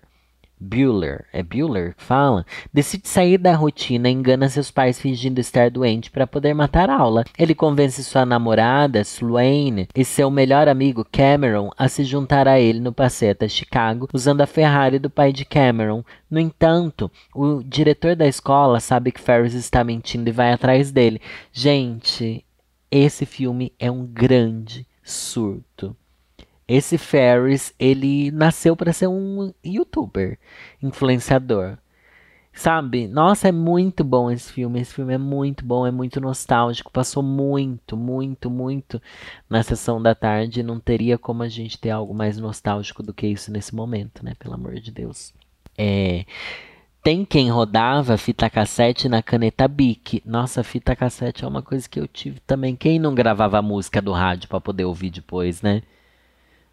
Bueller, 0.62 1.26
é 1.34 1.42
Bueller 1.42 1.96
que 1.96 2.04
fala, 2.04 2.46
decide 2.72 3.08
sair 3.08 3.40
da 3.40 3.56
rotina 3.56 4.08
e 4.08 4.14
engana 4.14 4.48
seus 4.48 4.70
pais 4.70 5.00
fingindo 5.00 5.40
estar 5.40 5.72
doente 5.72 6.12
para 6.12 6.28
poder 6.28 6.54
matar 6.54 6.88
a 6.88 6.98
aula. 6.98 7.26
Ele 7.36 7.56
convence 7.56 8.04
sua 8.04 8.28
namorada, 8.28 9.02
Sloane, 9.02 9.88
e 9.96 10.06
seu 10.06 10.30
melhor 10.30 10.68
amigo, 10.68 11.04
Cameron, 11.12 11.72
a 11.76 11.88
se 11.88 12.04
juntar 12.04 12.48
a 12.48 12.60
ele 12.60 12.80
no 12.80 12.94
passeio 12.94 13.32
até 13.32 13.48
Chicago, 13.48 14.08
usando 14.14 14.42
a 14.42 14.48
Ferrari 14.48 15.00
do 15.00 15.10
pai 15.10 15.34
de 15.34 15.46
Cameron. 15.46 16.04
No 16.30 16.40
entanto, 16.40 17.12
o 17.34 17.64
diretor 17.64 18.16
da 18.16 18.28
escola 18.28 18.80
sabe 18.80 19.12
que 19.12 19.20
Ferris 19.20 19.56
está 19.56 19.84
mentindo 19.84 20.30
e 20.30 20.32
vai 20.32 20.54
atrás 20.54 20.92
dele. 20.92 21.20
Gente, 21.52 22.46
esse 22.92 23.26
filme 23.26 23.74
é 23.80 23.90
um 23.90 24.06
grande 24.06 24.86
surto. 25.04 25.96
Esse 26.74 26.98
Ferris, 26.98 27.74
ele 27.78 28.32
nasceu 28.32 28.78
para 28.78 28.94
ser 28.94 29.08
um 29.08 29.54
youtuber, 29.62 30.40
influenciador. 30.82 31.78
Sabe? 32.54 33.10
Nossa, 33.10 33.50
é 33.50 33.52
muito 33.52 34.06
bom 34.06 34.32
esse 34.32 34.54
filme. 34.54 34.80
Esse 34.80 34.94
filme 34.94 35.14
é 35.14 35.18
muito 35.18 35.66
bom, 35.66 35.86
é 35.86 35.92
muito 35.92 36.22
nostálgico. 36.22 36.90
Passou 36.90 37.22
muito, 37.22 37.98
muito, 37.98 38.50
muito 38.50 39.02
na 39.50 39.62
sessão 39.64 40.02
da 40.02 40.16
tarde. 40.16 40.64
Não 40.64 40.80
teria 40.80 41.18
como 41.18 41.44
a 41.44 41.50
gente 41.50 41.78
ter 41.78 41.90
algo 41.90 42.14
mais 42.14 42.38
nostálgico 42.38 43.04
do 43.04 43.14
que 43.14 43.28
isso 43.28 43.52
nesse 43.52 43.76
momento, 43.76 44.24
né? 44.24 44.34
Pelo 44.40 44.54
amor 44.54 44.76
de 44.76 44.92
Deus. 44.92 45.34
É. 45.78 46.26
Tem 47.04 47.26
quem 47.26 47.50
rodava 47.50 48.16
fita 48.16 48.50
cassete 48.50 49.10
na 49.10 49.22
caneta 49.22 49.68
Bic. 49.68 50.22
Nossa, 50.26 50.64
fita 50.64 50.96
cassete 50.96 51.44
é 51.44 51.48
uma 51.48 51.62
coisa 51.62 51.90
que 51.90 52.00
eu 52.00 52.08
tive 52.08 52.40
também. 52.42 52.78
Quem 52.78 52.98
não 52.98 53.14
gravava 53.14 53.62
música 53.62 54.02
do 54.02 54.14
rádio 54.14 54.48
para 54.48 54.62
poder 54.62 54.86
ouvir 54.86 55.10
depois, 55.10 55.62
né? 55.62 55.82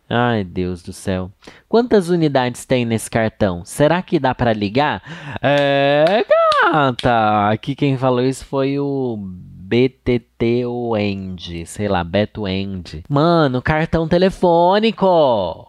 Ai, 0.09 0.43
Deus 0.43 0.83
do 0.83 0.93
céu. 0.93 1.31
Quantas 1.69 2.09
unidades 2.09 2.65
tem 2.65 2.85
nesse 2.85 3.11
cartão? 3.11 3.63
Será 3.65 4.01
que 4.01 4.19
dá 4.19 4.35
para 4.35 4.55
ligar? 4.55 5.03
É, 5.43 6.25
gata! 6.73 7.51
Aqui 7.51 7.75
quem 7.75 7.99
falou 7.99 8.23
isso 8.23 8.45
foi 8.47 8.79
o 8.79 9.19
BTT 9.21 10.65
End, 10.99 11.67
sei 11.67 11.89
lá, 11.89 12.03
Beto 12.03 12.49
End. 12.49 13.05
Mano, 13.07 13.61
cartão 13.61 14.09
telefônico! 14.09 15.68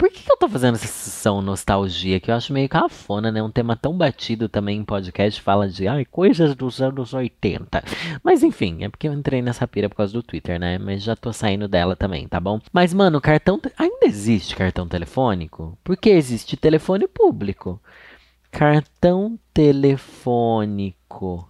Por 0.00 0.08
que, 0.10 0.22
que 0.22 0.32
eu 0.32 0.36
tô 0.38 0.48
fazendo 0.48 0.76
essa 0.76 0.86
sessão 0.86 1.42
nostalgia 1.42 2.18
que 2.18 2.30
eu 2.30 2.34
acho 2.34 2.54
meio 2.54 2.70
cafona, 2.70 3.30
né? 3.30 3.42
Um 3.42 3.50
tema 3.50 3.76
tão 3.76 3.94
batido 3.94 4.48
também 4.48 4.78
em 4.78 4.84
podcast, 4.84 5.38
fala 5.42 5.68
de 5.68 5.86
ai, 5.86 6.06
coisas 6.06 6.56
dos 6.56 6.80
anos 6.80 7.12
80. 7.12 7.84
Mas 8.24 8.42
enfim, 8.42 8.82
é 8.82 8.88
porque 8.88 9.06
eu 9.06 9.12
entrei 9.12 9.42
nessa 9.42 9.68
pira 9.68 9.90
por 9.90 9.96
causa 9.96 10.14
do 10.14 10.22
Twitter, 10.22 10.58
né? 10.58 10.78
Mas 10.78 11.02
já 11.02 11.14
tô 11.14 11.34
saindo 11.34 11.68
dela 11.68 11.94
também, 11.94 12.26
tá 12.26 12.40
bom? 12.40 12.58
Mas, 12.72 12.94
mano, 12.94 13.20
cartão. 13.20 13.60
Ainda 13.76 14.06
existe 14.06 14.56
cartão 14.56 14.88
telefônico? 14.88 15.76
Porque 15.84 16.08
existe 16.08 16.56
telefone 16.56 17.06
público. 17.06 17.78
Cartão 18.50 19.38
telefônico 19.52 21.46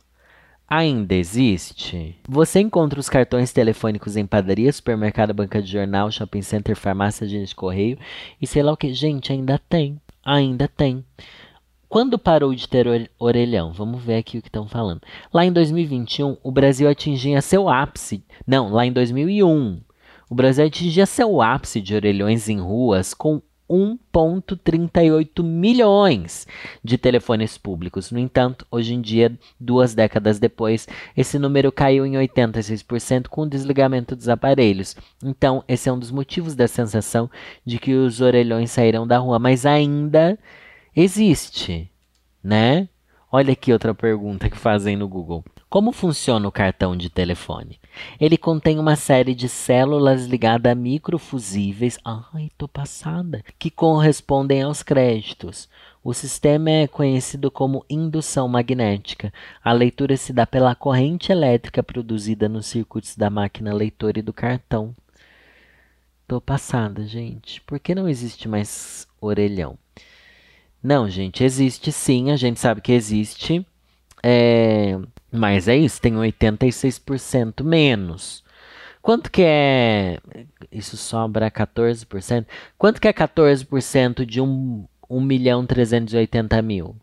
ainda 0.70 1.14
existe? 1.16 2.16
Você 2.28 2.60
encontra 2.60 3.00
os 3.00 3.08
cartões 3.08 3.52
telefônicos 3.52 4.16
em 4.16 4.24
padaria, 4.24 4.72
supermercado, 4.72 5.34
banca 5.34 5.60
de 5.60 5.70
jornal, 5.70 6.10
shopping 6.12 6.42
center, 6.42 6.76
farmácia, 6.76 7.24
agência 7.24 7.48
de 7.48 7.54
correio 7.56 7.98
e 8.40 8.46
sei 8.46 8.62
lá 8.62 8.72
o 8.72 8.76
que. 8.76 8.94
Gente, 8.94 9.32
ainda 9.32 9.58
tem. 9.68 10.00
Ainda 10.24 10.68
tem. 10.68 11.04
Quando 11.88 12.16
parou 12.16 12.54
de 12.54 12.68
ter 12.68 12.86
orelhão? 13.18 13.72
Vamos 13.72 14.00
ver 14.00 14.18
aqui 14.18 14.38
o 14.38 14.42
que 14.42 14.46
estão 14.46 14.68
falando. 14.68 15.00
Lá 15.34 15.44
em 15.44 15.52
2021, 15.52 16.36
o 16.40 16.52
Brasil 16.52 16.88
atingia 16.88 17.42
seu 17.42 17.68
ápice. 17.68 18.22
Não, 18.46 18.70
lá 18.70 18.86
em 18.86 18.92
2001. 18.92 19.80
O 20.28 20.34
Brasil 20.36 20.64
atingia 20.64 21.04
seu 21.04 21.42
ápice 21.42 21.80
de 21.80 21.92
orelhões 21.92 22.48
em 22.48 22.60
ruas 22.60 23.12
com 23.12 23.42
1,38 23.70 25.44
milhões 25.44 26.46
de 26.82 26.98
telefones 26.98 27.56
públicos. 27.56 28.10
No 28.10 28.18
entanto, 28.18 28.66
hoje 28.70 28.94
em 28.94 29.00
dia, 29.00 29.38
duas 29.58 29.94
décadas 29.94 30.40
depois, 30.40 30.88
esse 31.16 31.38
número 31.38 31.70
caiu 31.70 32.04
em 32.04 32.14
86% 32.14 33.28
com 33.28 33.42
o 33.42 33.48
desligamento 33.48 34.16
dos 34.16 34.28
aparelhos. 34.28 34.96
Então, 35.24 35.62
esse 35.68 35.88
é 35.88 35.92
um 35.92 35.98
dos 35.98 36.10
motivos 36.10 36.56
da 36.56 36.66
sensação 36.66 37.30
de 37.64 37.78
que 37.78 37.94
os 37.94 38.20
orelhões 38.20 38.72
saíram 38.72 39.06
da 39.06 39.18
rua, 39.18 39.38
mas 39.38 39.64
ainda 39.64 40.36
existe, 40.94 41.90
né? 42.42 42.88
Olha 43.30 43.52
aqui 43.52 43.72
outra 43.72 43.94
pergunta 43.94 44.50
que 44.50 44.58
fazem 44.58 44.96
no 44.96 45.06
Google. 45.06 45.44
Como 45.70 45.92
funciona 45.92 46.48
o 46.48 46.50
cartão 46.50 46.96
de 46.96 47.08
telefone? 47.08 47.78
Ele 48.20 48.36
contém 48.36 48.76
uma 48.80 48.96
série 48.96 49.36
de 49.36 49.48
células 49.48 50.26
ligadas 50.26 50.72
a 50.72 50.74
microfusíveis, 50.74 51.96
ai, 52.04 52.50
tô 52.58 52.66
passada, 52.66 53.44
que 53.56 53.70
correspondem 53.70 54.62
aos 54.62 54.82
créditos. 54.82 55.68
O 56.02 56.12
sistema 56.12 56.70
é 56.70 56.88
conhecido 56.88 57.52
como 57.52 57.84
indução 57.88 58.48
magnética. 58.48 59.32
A 59.62 59.70
leitura 59.70 60.16
se 60.16 60.32
dá 60.32 60.44
pela 60.44 60.74
corrente 60.74 61.30
elétrica 61.30 61.84
produzida 61.84 62.48
nos 62.48 62.66
circuitos 62.66 63.14
da 63.14 63.30
máquina 63.30 63.72
leitora 63.72 64.18
e 64.18 64.22
do 64.22 64.32
cartão. 64.32 64.92
Tô 66.26 66.40
passada, 66.40 67.06
gente. 67.06 67.60
Por 67.60 67.78
que 67.78 67.94
não 67.94 68.08
existe 68.08 68.48
mais 68.48 69.06
orelhão? 69.20 69.78
Não, 70.82 71.08
gente, 71.08 71.44
existe 71.44 71.92
sim, 71.92 72.32
a 72.32 72.36
gente 72.36 72.58
sabe 72.58 72.80
que 72.80 72.90
existe. 72.90 73.64
É, 74.22 74.98
mas 75.32 75.68
é 75.68 75.76
isso, 75.76 76.00
tem 76.00 76.14
86% 76.14 77.62
menos. 77.64 78.44
Quanto 79.02 79.30
que 79.30 79.42
é. 79.42 80.18
Isso 80.70 80.96
sobra 80.96 81.50
14%? 81.50 82.46
Quanto 82.76 83.00
que 83.00 83.08
é 83.08 83.12
14% 83.12 84.26
de 84.26 84.40
1, 84.40 84.84
1 85.08 85.20
milhão 85.20 85.64
380 85.66 86.60
mil? 86.62 86.96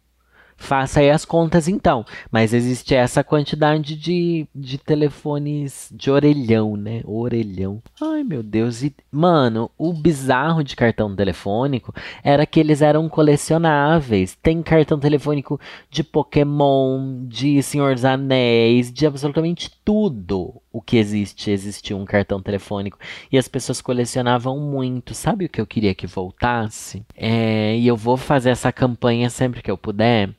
Faça 0.58 1.00
aí 1.00 1.10
as 1.10 1.24
contas 1.24 1.68
então. 1.68 2.04
Mas 2.32 2.52
existe 2.52 2.96
essa 2.96 3.24
quantidade 3.24 3.96
de, 3.96 4.48
de 4.54 4.78
telefones 4.80 5.90
de 5.94 6.10
orelhão, 6.10 6.76
né? 6.76 7.02
Orelhão. 7.06 7.82
Ai, 8.02 8.24
meu 8.24 8.42
Deus. 8.42 8.84
E, 8.84 8.94
mano, 9.12 9.70
o 9.78 9.94
bizarro 9.94 10.64
de 10.64 10.76
cartão 10.76 11.16
telefônico 11.16 11.94
era 12.24 12.46
que 12.46 12.60
eles 12.60 12.82
eram 12.82 13.08
colecionáveis. 13.08 14.36
Tem 14.42 14.62
cartão 14.64 15.00
telefônico 15.00 15.60
de 15.92 16.04
Pokémon, 16.04 17.26
de 17.28 17.62
Senhor 17.62 17.94
dos 17.94 18.04
Anéis, 18.04 18.92
de 18.92 19.06
absolutamente 19.06 19.72
tudo 19.86 20.60
o 20.74 20.82
que 20.82 20.98
existe. 20.98 21.52
Existia 21.52 21.96
um 21.96 22.04
cartão 22.04 22.42
telefônico. 22.42 22.98
E 23.32 23.38
as 23.38 23.48
pessoas 23.48 23.80
colecionavam 23.80 24.60
muito. 24.60 25.14
Sabe 25.14 25.46
o 25.46 25.50
que 25.50 25.62
eu 25.62 25.68
queria 25.68 25.94
que 25.94 26.08
voltasse? 26.08 27.06
É, 27.16 27.78
e 27.78 27.88
eu 27.88 27.96
vou 27.96 28.18
fazer 28.18 28.50
essa 28.50 28.72
campanha 28.72 29.30
sempre 29.30 29.62
que 29.62 29.70
eu 29.70 29.78
puder 29.78 30.34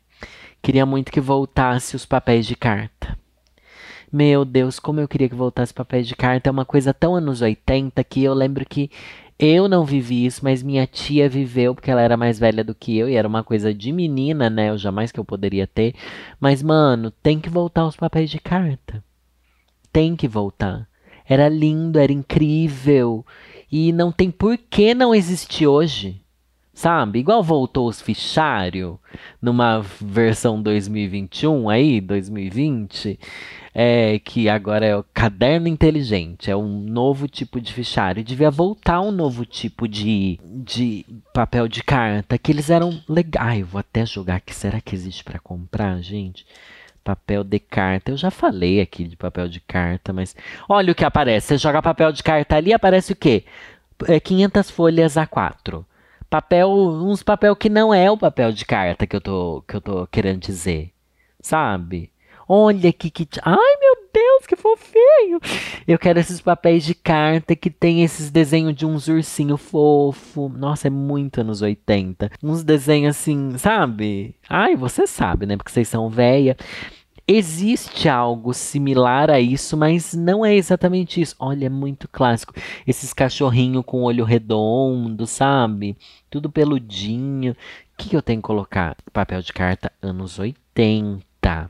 Queria 0.62 0.84
muito 0.84 1.12
que 1.12 1.20
voltasse 1.20 1.96
os 1.96 2.04
papéis 2.04 2.46
de 2.46 2.56
carta. 2.56 3.16
Meu 4.12 4.44
Deus, 4.44 4.78
como 4.78 5.00
eu 5.00 5.08
queria 5.08 5.28
que 5.28 5.34
voltasse 5.34 5.72
papéis 5.72 6.06
de 6.06 6.16
carta. 6.16 6.48
É 6.48 6.52
uma 6.52 6.64
coisa 6.64 6.94
tão 6.94 7.14
anos 7.14 7.42
80 7.42 8.02
que 8.04 8.24
eu 8.24 8.34
lembro 8.34 8.64
que 8.64 8.90
eu 9.38 9.68
não 9.68 9.84
vivi 9.84 10.26
isso, 10.26 10.40
mas 10.42 10.62
minha 10.62 10.86
tia 10.86 11.28
viveu 11.28 11.74
porque 11.74 11.90
ela 11.90 12.00
era 12.00 12.16
mais 12.16 12.38
velha 12.38 12.64
do 12.64 12.74
que 12.74 12.96
eu 12.98 13.08
e 13.08 13.14
era 13.14 13.28
uma 13.28 13.44
coisa 13.44 13.72
de 13.72 13.92
menina, 13.92 14.50
né? 14.50 14.70
Eu 14.70 14.78
jamais 14.78 15.12
que 15.12 15.20
eu 15.20 15.24
poderia 15.24 15.66
ter. 15.66 15.94
Mas, 16.40 16.62
mano, 16.62 17.10
tem 17.10 17.38
que 17.38 17.48
voltar 17.48 17.86
os 17.86 17.96
papéis 17.96 18.30
de 18.30 18.40
carta. 18.40 19.02
Tem 19.92 20.16
que 20.16 20.26
voltar. 20.26 20.88
Era 21.24 21.48
lindo, 21.48 21.98
era 21.98 22.12
incrível. 22.12 23.24
E 23.70 23.92
não 23.92 24.10
tem 24.10 24.30
por 24.30 24.58
que 24.58 24.94
não 24.94 25.14
existir 25.14 25.66
hoje 25.66 26.20
sabe? 26.78 27.18
Igual 27.18 27.42
voltou 27.42 27.88
os 27.88 28.00
fichários 28.00 28.98
numa 29.42 29.80
versão 30.00 30.62
2021 30.62 31.68
aí, 31.68 32.00
2020, 32.00 33.18
é, 33.74 34.20
que 34.20 34.48
agora 34.48 34.86
é 34.86 34.96
o 34.96 35.04
caderno 35.12 35.66
inteligente, 35.66 36.48
é 36.48 36.56
um 36.56 36.68
novo 36.68 37.26
tipo 37.26 37.60
de 37.60 37.72
fichário. 37.72 38.22
Devia 38.22 38.48
voltar 38.48 39.00
um 39.00 39.10
novo 39.10 39.44
tipo 39.44 39.88
de, 39.88 40.38
de 40.44 41.04
papel 41.34 41.66
de 41.66 41.82
carta, 41.82 42.38
que 42.38 42.52
eles 42.52 42.70
eram 42.70 43.02
legais. 43.08 43.66
Vou 43.66 43.80
até 43.80 44.06
jogar 44.06 44.36
aqui, 44.36 44.54
será 44.54 44.80
que 44.80 44.94
existe 44.94 45.24
para 45.24 45.40
comprar, 45.40 46.00
gente? 46.00 46.46
Papel 47.02 47.42
de 47.42 47.58
carta. 47.58 48.12
Eu 48.12 48.16
já 48.16 48.30
falei 48.30 48.80
aqui 48.80 49.02
de 49.02 49.16
papel 49.16 49.48
de 49.48 49.58
carta, 49.58 50.12
mas 50.12 50.36
olha 50.68 50.92
o 50.92 50.94
que 50.94 51.04
aparece. 51.04 51.48
Você 51.48 51.58
joga 51.58 51.82
papel 51.82 52.12
de 52.12 52.22
carta 52.22 52.54
ali, 52.54 52.72
aparece 52.72 53.12
o 53.12 53.16
quê? 53.16 53.44
É 54.06 54.20
500 54.20 54.70
folhas 54.70 55.14
A4 55.14 55.84
papel, 56.30 56.70
uns 56.70 57.22
papel 57.22 57.56
que 57.56 57.68
não 57.68 57.92
é 57.92 58.10
o 58.10 58.16
papel 58.18 58.52
de 58.52 58.64
carta 58.64 59.06
que 59.06 59.16
eu 59.16 59.20
tô, 59.20 59.64
que 59.66 59.76
eu 59.76 59.80
tô 59.80 60.06
querendo 60.06 60.40
dizer, 60.40 60.92
sabe? 61.40 62.10
Olha 62.50 62.90
que 62.94 63.10
que. 63.10 63.28
Ai, 63.42 63.76
meu 63.78 64.08
Deus, 64.10 64.46
que 64.46 64.56
fofinho! 64.56 65.38
Eu 65.86 65.98
quero 65.98 66.18
esses 66.18 66.40
papéis 66.40 66.82
de 66.82 66.94
carta 66.94 67.54
que 67.54 67.68
tem 67.68 68.02
esses 68.02 68.30
desenhos 68.30 68.74
de 68.74 68.86
uns 68.86 69.06
ursinho 69.06 69.58
fofo. 69.58 70.48
Nossa, 70.48 70.86
é 70.86 70.90
muito 70.90 71.42
anos 71.42 71.60
80. 71.60 72.30
Uns 72.42 72.64
desenhos 72.64 73.16
assim, 73.16 73.58
sabe? 73.58 74.34
Ai, 74.48 74.74
você 74.76 75.06
sabe, 75.06 75.44
né? 75.44 75.58
Porque 75.58 75.70
vocês 75.70 75.88
são 75.88 76.08
véia. 76.08 76.56
Existe 77.30 78.08
algo 78.08 78.54
similar 78.54 79.30
a 79.30 79.38
isso, 79.38 79.76
mas 79.76 80.14
não 80.14 80.46
é 80.46 80.54
exatamente 80.54 81.20
isso. 81.20 81.36
Olha, 81.38 81.66
é 81.66 81.68
muito 81.68 82.08
clássico. 82.08 82.54
Esses 82.86 83.12
cachorrinhos 83.12 83.84
com 83.84 84.02
olho 84.02 84.24
redondo, 84.24 85.26
sabe? 85.26 85.94
Tudo 86.30 86.50
peludinho. 86.50 87.52
O 87.52 87.56
que, 87.98 88.08
que 88.08 88.16
eu 88.16 88.22
tenho 88.22 88.40
que 88.40 88.46
colocar? 88.46 88.96
Papel 89.12 89.42
de 89.42 89.52
carta 89.52 89.92
anos 90.00 90.38
80. 90.38 91.68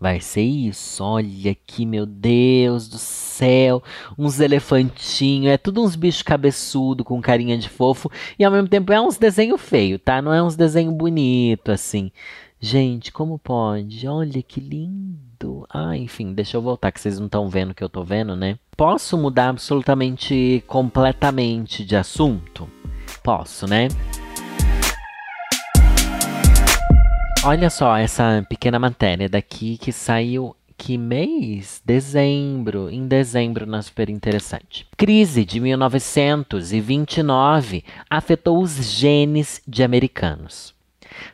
Vai 0.00 0.20
ser 0.20 0.42
isso. 0.42 1.04
Olha 1.04 1.52
aqui, 1.52 1.86
meu 1.86 2.04
Deus 2.04 2.88
do 2.88 2.98
céu. 2.98 3.80
Uns 4.18 4.40
elefantinhos. 4.40 5.52
É 5.52 5.56
tudo 5.56 5.80
uns 5.80 5.94
bichos 5.94 6.22
cabeçudo 6.22 7.04
com 7.04 7.20
carinha 7.20 7.56
de 7.56 7.68
fofo. 7.68 8.10
E 8.36 8.44
ao 8.44 8.50
mesmo 8.50 8.68
tempo 8.68 8.92
é 8.92 9.00
uns 9.00 9.16
desenho 9.16 9.56
feio, 9.56 9.96
tá? 9.96 10.20
Não 10.20 10.34
é 10.34 10.42
uns 10.42 10.56
desenho 10.56 10.90
bonito 10.90 11.70
assim. 11.70 12.10
Gente, 12.60 13.12
como 13.12 13.38
pode? 13.38 14.08
Olha 14.08 14.42
que 14.42 14.60
lindo. 14.60 15.64
Ah, 15.70 15.96
enfim, 15.96 16.32
deixa 16.32 16.56
eu 16.56 16.60
voltar 16.60 16.90
que 16.90 17.00
vocês 17.00 17.16
não 17.16 17.26
estão 17.26 17.48
vendo 17.48 17.70
o 17.70 17.74
que 17.74 17.84
eu 17.84 17.88
tô 17.88 18.02
vendo, 18.02 18.34
né? 18.34 18.58
Posso 18.76 19.16
mudar 19.16 19.50
absolutamente 19.50 20.64
completamente 20.66 21.84
de 21.84 21.94
assunto? 21.94 22.68
Posso, 23.22 23.68
né? 23.68 23.86
Olha 27.44 27.70
só 27.70 27.96
essa 27.96 28.44
pequena 28.48 28.80
matéria 28.80 29.28
daqui 29.28 29.78
que 29.78 29.92
saiu 29.92 30.56
que 30.76 30.98
mês? 30.98 31.80
Dezembro. 31.84 32.90
Em 32.90 33.06
dezembro, 33.06 33.66
na 33.66 33.82
super 33.82 34.10
interessante. 34.10 34.84
Crise 34.96 35.44
de 35.44 35.60
1929 35.60 37.84
afetou 38.10 38.60
os 38.60 38.84
genes 38.84 39.62
de 39.66 39.84
americanos. 39.84 40.76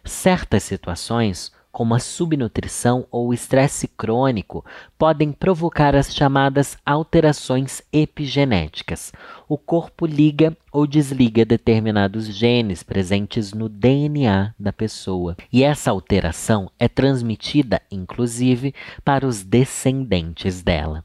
Certas 0.05 0.63
situações, 0.63 1.53
como 1.75 1.93
a 1.93 1.99
subnutrição 1.99 3.05
ou 3.11 3.35
estresse 3.35 3.89
crônico, 3.89 4.65
podem 4.97 5.33
provocar 5.33 5.97
as 5.97 6.15
chamadas 6.15 6.79
alterações 6.87 7.83
epigenéticas. 7.93 9.13
O 9.49 9.59
corpo 9.59 10.07
liga 10.07 10.57
ou 10.71 10.87
desliga 10.87 11.45
determinados 11.45 12.27
genes 12.27 12.85
presentes 12.85 13.53
no 13.53 13.69
DNA 13.69 14.55
da 14.57 14.73
pessoa, 14.73 15.37
e 15.53 15.65
essa 15.65 15.91
alteração 15.91 16.71
é 16.79 16.87
transmitida, 16.87 17.83
inclusive, 17.91 18.73
para 19.05 19.27
os 19.27 19.43
descendentes 19.43 20.63
dela. 20.63 21.05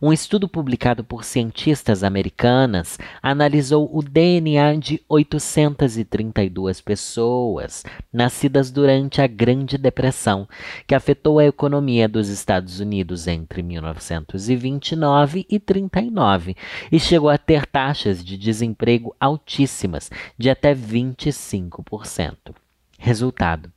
Um 0.00 0.12
estudo 0.12 0.48
publicado 0.48 1.02
por 1.04 1.24
cientistas 1.24 2.02
americanas 2.02 2.98
analisou 3.22 3.90
o 3.92 4.02
DNA 4.02 4.76
de 4.76 5.02
832 5.08 6.80
pessoas 6.80 7.84
nascidas 8.12 8.70
durante 8.70 9.20
a 9.20 9.26
Grande 9.26 9.76
Depressão, 9.78 10.48
que 10.86 10.94
afetou 10.94 11.38
a 11.38 11.44
economia 11.44 12.08
dos 12.08 12.28
Estados 12.28 12.80
Unidos 12.80 13.26
entre 13.26 13.62
1929 13.62 15.46
e 15.48 15.58
39 15.58 16.56
e 16.90 17.00
chegou 17.00 17.28
a 17.28 17.38
ter 17.38 17.66
taxas 17.66 18.24
de 18.24 18.36
desemprego 18.36 19.14
altíssimas, 19.18 20.10
de 20.38 20.50
até 20.50 20.74
25%. 20.74 22.61
Resultado: 23.04 23.68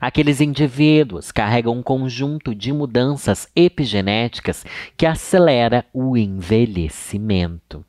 aqueles 0.00 0.40
indivíduos 0.40 1.32
carregam 1.32 1.76
um 1.76 1.82
conjunto 1.82 2.54
de 2.54 2.72
mudanças 2.72 3.48
epigenéticas 3.56 4.64
que 4.96 5.04
acelera 5.04 5.84
o 5.92 6.16
envelhecimento. 6.16 7.84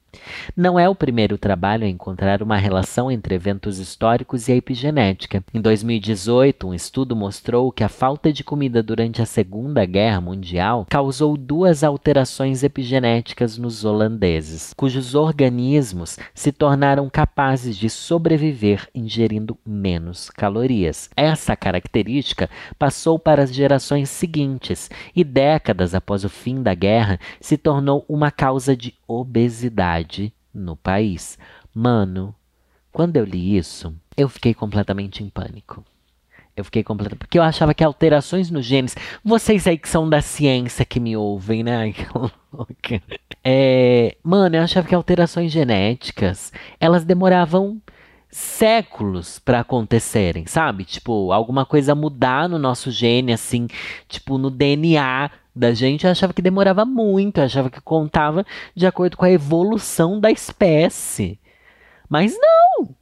Não 0.55 0.79
é 0.79 0.89
o 0.89 0.95
primeiro 0.95 1.37
trabalho 1.37 1.85
a 1.85 1.89
encontrar 1.89 2.41
uma 2.41 2.57
relação 2.57 3.11
entre 3.11 3.35
eventos 3.35 3.79
históricos 3.79 4.47
e 4.47 4.51
a 4.51 4.55
epigenética. 4.55 5.43
Em 5.53 5.61
2018, 5.61 6.67
um 6.67 6.73
estudo 6.73 7.15
mostrou 7.15 7.71
que 7.71 7.83
a 7.83 7.89
falta 7.89 8.31
de 8.33 8.43
comida 8.43 8.81
durante 8.81 9.21
a 9.21 9.25
Segunda 9.25 9.85
Guerra 9.85 10.21
Mundial 10.21 10.85
causou 10.89 11.37
duas 11.37 11.83
alterações 11.83 12.63
epigenéticas 12.63 13.57
nos 13.57 13.85
holandeses, 13.85 14.73
cujos 14.75 15.15
organismos 15.15 16.17
se 16.33 16.51
tornaram 16.51 17.09
capazes 17.09 17.77
de 17.77 17.89
sobreviver 17.89 18.87
ingerindo 18.93 19.57
menos 19.65 20.29
calorias. 20.29 21.09
Essa 21.15 21.55
característica 21.55 22.49
passou 22.77 23.19
para 23.19 23.43
as 23.43 23.53
gerações 23.53 24.09
seguintes 24.09 24.89
e, 25.15 25.23
décadas 25.23 25.93
após 25.93 26.23
o 26.23 26.29
fim 26.29 26.61
da 26.61 26.73
guerra, 26.73 27.19
se 27.39 27.57
tornou 27.57 28.05
uma 28.07 28.31
causa 28.31 28.75
de 28.75 28.93
obesidade 29.07 29.98
no 30.53 30.75
país. 30.75 31.37
Mano, 31.73 32.35
quando 32.91 33.17
eu 33.17 33.23
li 33.23 33.57
isso, 33.57 33.95
eu 34.17 34.27
fiquei 34.27 34.53
completamente 34.53 35.23
em 35.23 35.29
pânico. 35.29 35.85
Eu 36.55 36.65
fiquei 36.65 36.83
completa. 36.83 37.15
Porque 37.15 37.39
eu 37.39 37.43
achava 37.43 37.73
que 37.73 37.83
alterações 37.83 38.51
nos 38.51 38.65
genes. 38.65 38.95
Vocês 39.23 39.65
aí 39.65 39.77
que 39.77 39.87
são 39.87 40.09
da 40.09 40.21
ciência 40.21 40.83
que 40.83 40.99
me 40.99 41.15
ouvem, 41.15 41.63
né? 41.63 41.93
É, 43.43 44.17
mano, 44.23 44.55
eu 44.55 44.63
achava 44.63 44.85
que 44.85 44.93
alterações 44.93 45.51
genéticas 45.51 46.51
elas 46.79 47.05
demoravam 47.05 47.79
séculos 48.29 49.39
para 49.39 49.61
acontecerem, 49.61 50.45
sabe? 50.45 50.85
Tipo, 50.85 51.31
alguma 51.31 51.65
coisa 51.65 51.95
mudar 51.95 52.47
no 52.47 52.59
nosso 52.59 52.91
gene, 52.91 53.33
assim, 53.33 53.67
tipo, 54.07 54.37
no 54.37 54.49
DNA 54.49 55.31
da 55.55 55.73
gente, 55.73 56.05
eu 56.05 56.11
achava 56.11 56.33
que 56.33 56.41
demorava 56.41 56.85
muito, 56.85 57.39
eu 57.39 57.43
achava 57.43 57.69
que 57.69 57.81
contava 57.81 58.45
de 58.75 58.85
acordo 58.85 59.17
com 59.17 59.25
a 59.25 59.31
evolução 59.31 60.19
da 60.19 60.31
espécie. 60.31 61.39
Mas 62.07 62.37
não! 62.39 62.95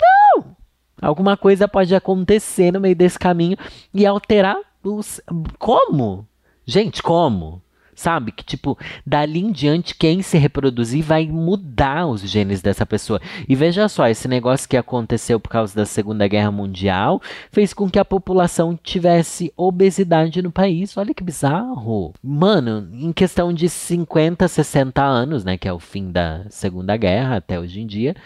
Não! 0.00 0.56
Alguma 1.00 1.36
coisa 1.36 1.66
pode 1.66 1.94
acontecer 1.94 2.70
no 2.70 2.80
meio 2.80 2.94
desse 2.94 3.18
caminho 3.18 3.56
e 3.92 4.06
alterar 4.06 4.58
os. 4.82 5.20
Como? 5.58 6.26
Gente, 6.66 7.02
como? 7.02 7.62
Sabe? 8.00 8.32
Que, 8.32 8.42
tipo, 8.42 8.78
dali 9.04 9.40
em 9.40 9.52
diante, 9.52 9.94
quem 9.94 10.22
se 10.22 10.38
reproduzir 10.38 11.04
vai 11.04 11.26
mudar 11.26 12.06
os 12.06 12.22
genes 12.22 12.62
dessa 12.62 12.86
pessoa. 12.86 13.20
E 13.46 13.54
veja 13.54 13.90
só, 13.90 14.08
esse 14.08 14.26
negócio 14.26 14.66
que 14.66 14.78
aconteceu 14.78 15.38
por 15.38 15.50
causa 15.50 15.76
da 15.76 15.84
Segunda 15.84 16.26
Guerra 16.26 16.50
Mundial 16.50 17.20
fez 17.52 17.74
com 17.74 17.90
que 17.90 17.98
a 17.98 18.04
população 18.04 18.74
tivesse 18.74 19.52
obesidade 19.54 20.40
no 20.40 20.50
país. 20.50 20.96
Olha 20.96 21.12
que 21.12 21.22
bizarro. 21.22 22.14
Mano, 22.22 22.88
em 22.90 23.12
questão 23.12 23.52
de 23.52 23.68
50, 23.68 24.48
60 24.48 25.04
anos, 25.04 25.44
né? 25.44 25.58
Que 25.58 25.68
é 25.68 25.72
o 25.72 25.78
fim 25.78 26.10
da 26.10 26.46
Segunda 26.48 26.96
Guerra 26.96 27.36
até 27.36 27.60
hoje 27.60 27.82
em 27.82 27.86
dia 27.86 28.16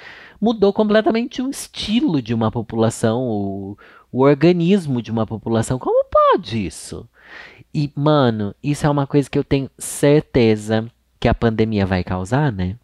mudou 0.40 0.74
completamente 0.74 1.40
o 1.40 1.48
estilo 1.48 2.20
de 2.20 2.34
uma 2.34 2.50
população, 2.50 3.22
o, 3.22 3.78
o 4.14 4.22
organismo 4.22 5.02
de 5.02 5.10
uma 5.10 5.26
população. 5.26 5.76
Como 5.76 6.04
pode 6.04 6.64
isso? 6.64 7.08
E, 7.74 7.90
mano, 7.96 8.54
isso 8.62 8.86
é 8.86 8.88
uma 8.88 9.08
coisa 9.08 9.28
que 9.28 9.36
eu 9.36 9.42
tenho 9.42 9.68
certeza 9.76 10.88
que 11.18 11.26
a 11.26 11.34
pandemia 11.34 11.84
vai 11.84 12.04
causar, 12.04 12.52
né? 12.52 12.76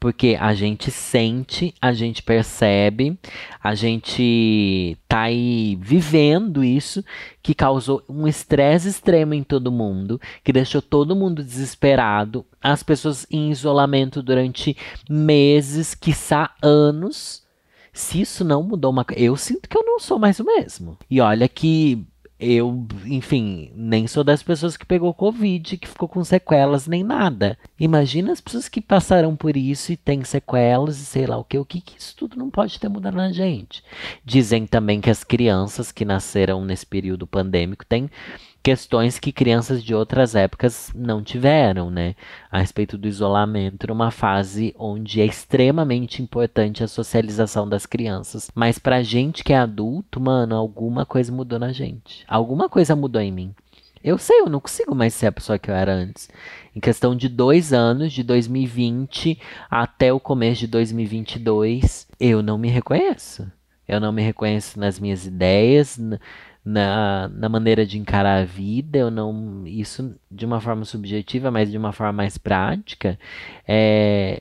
Porque 0.00 0.36
a 0.40 0.54
gente 0.54 0.90
sente, 0.90 1.72
a 1.80 1.92
gente 1.92 2.24
percebe, 2.24 3.16
a 3.62 3.76
gente 3.76 4.98
tá 5.06 5.22
aí 5.22 5.78
vivendo 5.80 6.64
isso 6.64 7.04
que 7.40 7.54
causou 7.54 8.02
um 8.08 8.26
estresse 8.26 8.88
extremo 8.88 9.34
em 9.34 9.44
todo 9.44 9.70
mundo, 9.70 10.20
que 10.42 10.52
deixou 10.52 10.82
todo 10.82 11.14
mundo 11.14 11.44
desesperado, 11.44 12.44
as 12.60 12.82
pessoas 12.82 13.24
em 13.30 13.52
isolamento 13.52 14.20
durante 14.20 14.76
meses, 15.08 15.94
quiçá 15.94 16.50
anos. 16.60 17.46
Se 17.98 18.20
isso 18.20 18.44
não 18.44 18.62
mudou 18.62 18.92
uma 18.92 19.04
eu 19.16 19.36
sinto 19.36 19.68
que 19.68 19.76
eu 19.76 19.84
não 19.84 19.98
sou 19.98 20.20
mais 20.20 20.38
o 20.38 20.44
mesmo. 20.44 20.96
E 21.10 21.20
olha 21.20 21.48
que 21.48 22.06
eu, 22.38 22.86
enfim, 23.04 23.72
nem 23.74 24.06
sou 24.06 24.22
das 24.22 24.40
pessoas 24.40 24.76
que 24.76 24.86
pegou 24.86 25.12
Covid, 25.12 25.76
que 25.76 25.88
ficou 25.88 26.08
com 26.08 26.22
sequelas 26.22 26.86
nem 26.86 27.02
nada. 27.02 27.58
Imagina 27.78 28.30
as 28.30 28.40
pessoas 28.40 28.68
que 28.68 28.80
passaram 28.80 29.34
por 29.34 29.56
isso 29.56 29.90
e 29.90 29.96
têm 29.96 30.22
sequelas 30.22 31.00
e 31.00 31.04
sei 31.04 31.26
lá 31.26 31.36
o 31.38 31.42
que. 31.42 31.58
O 31.58 31.64
que, 31.64 31.80
que 31.80 31.98
isso 31.98 32.14
tudo 32.16 32.38
não 32.38 32.48
pode 32.48 32.78
ter 32.78 32.88
mudado 32.88 33.16
na 33.16 33.32
gente? 33.32 33.82
Dizem 34.24 34.64
também 34.64 35.00
que 35.00 35.10
as 35.10 35.24
crianças 35.24 35.90
que 35.90 36.04
nasceram 36.04 36.64
nesse 36.64 36.86
período 36.86 37.26
pandêmico 37.26 37.84
têm 37.84 38.08
questões 38.62 39.18
que 39.18 39.32
crianças 39.32 39.82
de 39.82 39.94
outras 39.94 40.34
épocas 40.34 40.90
não 40.94 41.22
tiveram, 41.22 41.90
né? 41.90 42.14
A 42.50 42.58
respeito 42.58 42.98
do 42.98 43.08
isolamento, 43.08 43.86
numa 43.86 44.10
fase 44.10 44.74
onde 44.78 45.20
é 45.20 45.24
extremamente 45.24 46.22
importante 46.22 46.84
a 46.84 46.88
socialização 46.88 47.68
das 47.68 47.86
crianças. 47.86 48.50
Mas 48.54 48.78
pra 48.78 49.02
gente 49.02 49.42
que 49.44 49.52
é 49.52 49.58
adulto, 49.58 50.20
mano, 50.20 50.54
alguma 50.54 51.06
coisa 51.06 51.32
mudou 51.32 51.58
na 51.58 51.72
gente. 51.72 52.24
Alguma 52.28 52.68
coisa 52.68 52.94
mudou 52.94 53.22
em 53.22 53.32
mim. 53.32 53.54
Eu 54.02 54.16
sei, 54.16 54.40
eu 54.40 54.48
não 54.48 54.60
consigo 54.60 54.94
mais 54.94 55.12
ser 55.12 55.26
a 55.26 55.32
pessoa 55.32 55.58
que 55.58 55.70
eu 55.70 55.74
era 55.74 55.92
antes. 55.92 56.28
Em 56.74 56.80
questão 56.80 57.16
de 57.16 57.28
dois 57.28 57.72
anos, 57.72 58.12
de 58.12 58.22
2020 58.22 59.38
até 59.68 60.12
o 60.12 60.20
começo 60.20 60.60
de 60.60 60.66
2022, 60.68 62.06
eu 62.20 62.42
não 62.42 62.56
me 62.56 62.68
reconheço. 62.68 63.50
Eu 63.88 63.98
não 64.00 64.12
me 64.12 64.22
reconheço 64.22 64.78
nas 64.78 65.00
minhas 65.00 65.26
ideias, 65.26 65.98
na, 66.68 67.28
na 67.28 67.48
maneira 67.48 67.86
de 67.86 67.98
encarar 67.98 68.42
a 68.42 68.44
vida, 68.44 68.98
eu 68.98 69.10
não. 69.10 69.66
Isso 69.66 70.14
de 70.30 70.44
uma 70.44 70.60
forma 70.60 70.84
subjetiva, 70.84 71.50
mas 71.50 71.70
de 71.70 71.78
uma 71.78 71.92
forma 71.92 72.12
mais 72.12 72.36
prática. 72.36 73.18
É, 73.66 74.38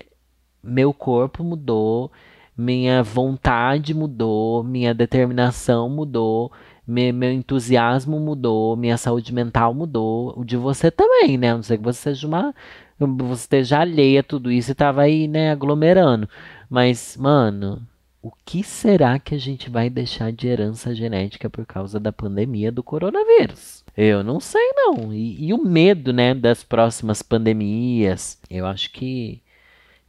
meu 0.61 0.93
corpo 0.93 1.41
mudou, 1.41 2.11
minha 2.57 3.01
vontade 3.01 3.93
mudou, 3.93 4.61
minha 4.61 4.93
determinação 4.93 5.89
mudou, 5.89 6.51
me, 6.85 7.13
meu 7.13 7.31
entusiasmo 7.31 8.19
mudou, 8.19 8.75
minha 8.75 8.97
saúde 8.97 9.33
mental 9.33 9.73
mudou, 9.73 10.33
o 10.37 10.43
de 10.43 10.57
você 10.57 10.91
também, 10.91 11.37
né? 11.37 11.51
A 11.51 11.55
não 11.55 11.63
sei 11.63 11.77
que 11.77 11.83
você 11.83 12.01
seja 12.13 12.27
uma. 12.27 12.53
Você 12.99 13.43
esteja 13.43 13.79
alheia 13.79 14.19
a 14.19 14.23
tudo 14.23 14.51
isso 14.51 14.71
e 14.71 14.75
tava 14.75 15.01
aí, 15.03 15.27
né, 15.29 15.51
aglomerando. 15.51 16.27
Mas, 16.69 17.15
mano, 17.17 17.81
o 18.21 18.31
que 18.45 18.63
será 18.63 19.19
que 19.19 19.35
a 19.35 19.37
gente 19.37 19.69
vai 19.69 19.89
deixar 19.89 20.31
de 20.31 20.47
herança 20.47 20.93
genética 20.93 21.49
por 21.49 21.65
causa 21.65 21.99
da 21.99 22.11
pandemia 22.11 22.71
do 22.71 22.83
coronavírus? 22.83 23.83
Eu 23.95 24.23
não 24.23 24.39
sei 24.39 24.71
não. 24.75 25.13
E, 25.13 25.45
e 25.45 25.53
o 25.53 25.63
medo, 25.63 26.11
né, 26.11 26.33
das 26.33 26.63
próximas 26.63 27.21
pandemias? 27.21 28.39
Eu 28.49 28.65
acho 28.65 28.91
que, 28.91 29.41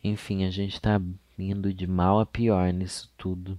enfim, 0.02 0.44
a 0.44 0.50
gente 0.50 0.74
está 0.74 1.00
indo 1.38 1.72
de 1.72 1.86
mal 1.86 2.18
a 2.18 2.26
pior 2.26 2.72
nisso 2.72 3.10
tudo. 3.16 3.58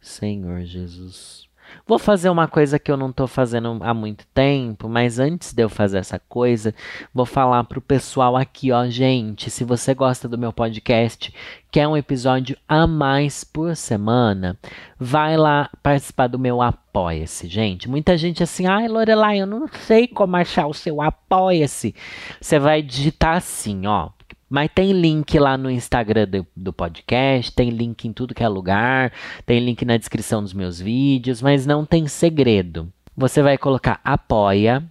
Senhor 0.00 0.64
Jesus. 0.64 1.48
Vou 1.86 1.98
fazer 1.98 2.28
uma 2.30 2.48
coisa 2.48 2.78
que 2.78 2.90
eu 2.90 2.96
não 2.96 3.10
estou 3.10 3.26
fazendo 3.26 3.78
há 3.82 3.92
muito 3.92 4.26
tempo, 4.34 4.88
mas 4.88 5.18
antes 5.18 5.52
de 5.52 5.62
eu 5.62 5.68
fazer 5.68 5.98
essa 5.98 6.18
coisa, 6.18 6.74
vou 7.12 7.26
falar 7.26 7.64
pro 7.64 7.80
pessoal 7.80 8.36
aqui, 8.36 8.72
ó, 8.72 8.86
gente, 8.88 9.50
se 9.50 9.64
você 9.64 9.94
gosta 9.94 10.28
do 10.28 10.38
meu 10.38 10.52
podcast, 10.52 11.32
quer 11.70 11.86
um 11.86 11.96
episódio 11.96 12.56
a 12.68 12.86
mais 12.86 13.44
por 13.44 13.76
semana, 13.76 14.56
vai 14.98 15.36
lá 15.36 15.68
participar 15.82 16.28
do 16.28 16.38
meu 16.38 16.62
Apoia-se, 16.62 17.48
gente. 17.48 17.88
Muita 17.88 18.16
gente 18.16 18.42
assim, 18.42 18.66
ai, 18.66 18.88
Lorelai, 18.88 19.40
eu 19.40 19.46
não 19.46 19.66
sei 19.68 20.06
como 20.06 20.36
achar 20.36 20.66
o 20.66 20.72
seu 20.74 21.02
Apoia-se. 21.02 21.94
Você 22.40 22.58
vai 22.58 22.80
digitar 22.80 23.36
assim, 23.36 23.86
ó, 23.86 24.10
mas 24.48 24.70
tem 24.74 24.92
link 24.92 25.38
lá 25.38 25.56
no 25.56 25.70
Instagram 25.70 26.28
do, 26.28 26.46
do, 26.54 26.72
podcast, 26.72 27.52
tem 27.52 27.70
link 27.70 28.06
em 28.06 28.12
tudo 28.12 28.34
que 28.34 28.42
é 28.42 28.48
lugar, 28.48 29.12
tem 29.44 29.60
link 29.60 29.84
na 29.84 29.96
descrição 29.96 30.42
dos 30.42 30.52
meus 30.52 30.80
vídeos, 30.80 31.42
mas 31.42 31.66
não 31.66 31.84
tem 31.84 32.06
segredo. 32.06 32.92
Você 33.16 33.42
vai 33.42 33.56
colocar 33.56 34.00
apoia.se 34.04 34.90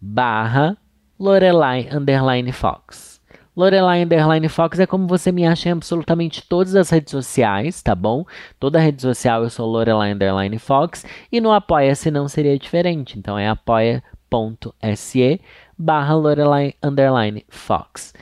barra 0.00 0.76
Lorelai 1.18 1.88
Underline 1.90 2.52
Fox. 2.52 3.14
Lorelai 3.56 4.02
Underline 4.02 4.48
Fox 4.48 4.80
é 4.80 4.86
como 4.86 5.06
você 5.06 5.30
me 5.30 5.46
acha 5.46 5.68
em 5.68 5.72
absolutamente 5.72 6.42
todas 6.48 6.74
as 6.74 6.90
redes 6.90 7.12
sociais, 7.12 7.80
tá 7.82 7.94
bom? 7.94 8.24
Toda 8.58 8.80
rede 8.80 9.00
social 9.00 9.44
eu 9.44 9.50
sou 9.50 9.70
Lorelai 9.70 10.12
Underline 10.12 10.58
Fox 10.58 11.04
e 11.30 11.40
no 11.40 11.52
Apoia-se 11.52 12.10
não 12.10 12.26
seria 12.26 12.58
diferente. 12.58 13.16
Então 13.16 13.38
é 13.38 13.48
apoia.se 13.48 15.40
barra 15.78 16.14
Lorelai 16.14 16.74
underline 16.82 17.44
Fox. 17.48 18.12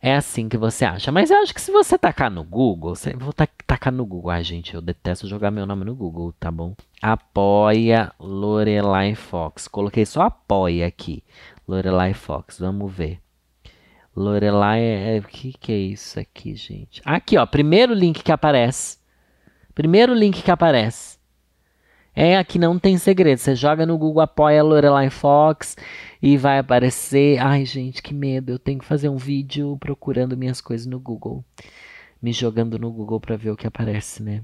É 0.00 0.14
assim 0.14 0.48
que 0.48 0.56
você 0.56 0.84
acha. 0.84 1.10
Mas 1.10 1.30
eu 1.30 1.38
acho 1.38 1.52
que 1.52 1.60
se 1.60 1.72
você 1.72 1.98
tacar 1.98 2.30
no 2.30 2.44
Google, 2.44 2.94
você, 2.94 3.14
vou 3.14 3.32
tacar 3.32 3.92
no 3.92 4.06
Google. 4.06 4.30
Ai, 4.30 4.44
gente, 4.44 4.74
eu 4.74 4.80
detesto 4.80 5.26
jogar 5.26 5.50
meu 5.50 5.66
nome 5.66 5.84
no 5.84 5.94
Google, 5.94 6.32
tá 6.38 6.50
bom? 6.50 6.74
Apoia 7.02 8.12
Lorelai 8.18 9.14
Fox. 9.14 9.66
Coloquei 9.66 10.06
só 10.06 10.22
apoia 10.22 10.86
aqui. 10.86 11.24
Lorelai 11.66 12.14
Fox, 12.14 12.60
vamos 12.60 12.92
ver. 12.92 13.20
Lorelai, 14.14 14.80
é, 14.80 15.18
o 15.18 15.22
que 15.22 15.52
que 15.52 15.72
é 15.72 15.76
isso 15.76 16.18
aqui, 16.18 16.54
gente? 16.54 17.00
Aqui, 17.04 17.36
ó, 17.36 17.46
primeiro 17.46 17.92
link 17.92 18.22
que 18.22 18.32
aparece. 18.32 18.98
Primeiro 19.74 20.14
link 20.14 20.42
que 20.42 20.50
aparece. 20.50 21.17
É, 22.20 22.36
aqui 22.36 22.58
não 22.58 22.80
tem 22.80 22.98
segredo. 22.98 23.38
Você 23.38 23.54
joga 23.54 23.86
no 23.86 23.96
Google 23.96 24.22
Apoia 24.22 24.60
Lorelai 24.60 25.08
Fox 25.08 25.76
e 26.20 26.36
vai 26.36 26.58
aparecer. 26.58 27.38
Ai, 27.38 27.64
gente, 27.64 28.02
que 28.02 28.12
medo. 28.12 28.50
Eu 28.50 28.58
tenho 28.58 28.80
que 28.80 28.84
fazer 28.84 29.08
um 29.08 29.16
vídeo 29.16 29.76
procurando 29.78 30.36
minhas 30.36 30.60
coisas 30.60 30.84
no 30.84 30.98
Google. 30.98 31.44
Me 32.20 32.32
jogando 32.32 32.76
no 32.76 32.90
Google 32.90 33.20
para 33.20 33.36
ver 33.36 33.52
o 33.52 33.56
que 33.56 33.68
aparece, 33.68 34.20
né? 34.20 34.42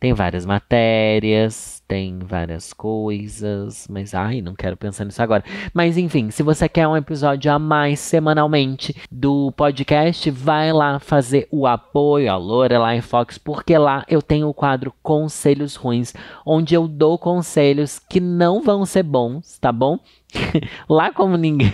Tem 0.00 0.14
várias 0.14 0.46
matérias, 0.46 1.82
tem 1.86 2.20
várias 2.20 2.72
coisas, 2.72 3.86
mas 3.86 4.14
ai, 4.14 4.40
não 4.40 4.54
quero 4.54 4.74
pensar 4.74 5.04
nisso 5.04 5.22
agora. 5.22 5.44
Mas 5.74 5.98
enfim, 5.98 6.30
se 6.30 6.42
você 6.42 6.70
quer 6.70 6.88
um 6.88 6.96
episódio 6.96 7.52
a 7.52 7.58
mais 7.58 8.00
semanalmente 8.00 8.96
do 9.10 9.52
podcast, 9.52 10.30
vai 10.30 10.72
lá 10.72 10.98
fazer 10.98 11.46
o 11.50 11.66
apoio 11.66 12.32
a 12.32 12.36
Lorelai 12.38 13.02
Fox, 13.02 13.36
porque 13.36 13.76
lá 13.76 14.02
eu 14.08 14.22
tenho 14.22 14.48
o 14.48 14.54
quadro 14.54 14.94
Conselhos 15.02 15.76
Ruins, 15.76 16.14
onde 16.46 16.74
eu 16.74 16.88
dou 16.88 17.18
conselhos 17.18 17.98
que 17.98 18.20
não 18.20 18.62
vão 18.62 18.86
ser 18.86 19.02
bons, 19.02 19.58
tá 19.58 19.70
bom? 19.70 19.98
lá 20.88 21.12
como 21.12 21.36
ninguém 21.36 21.70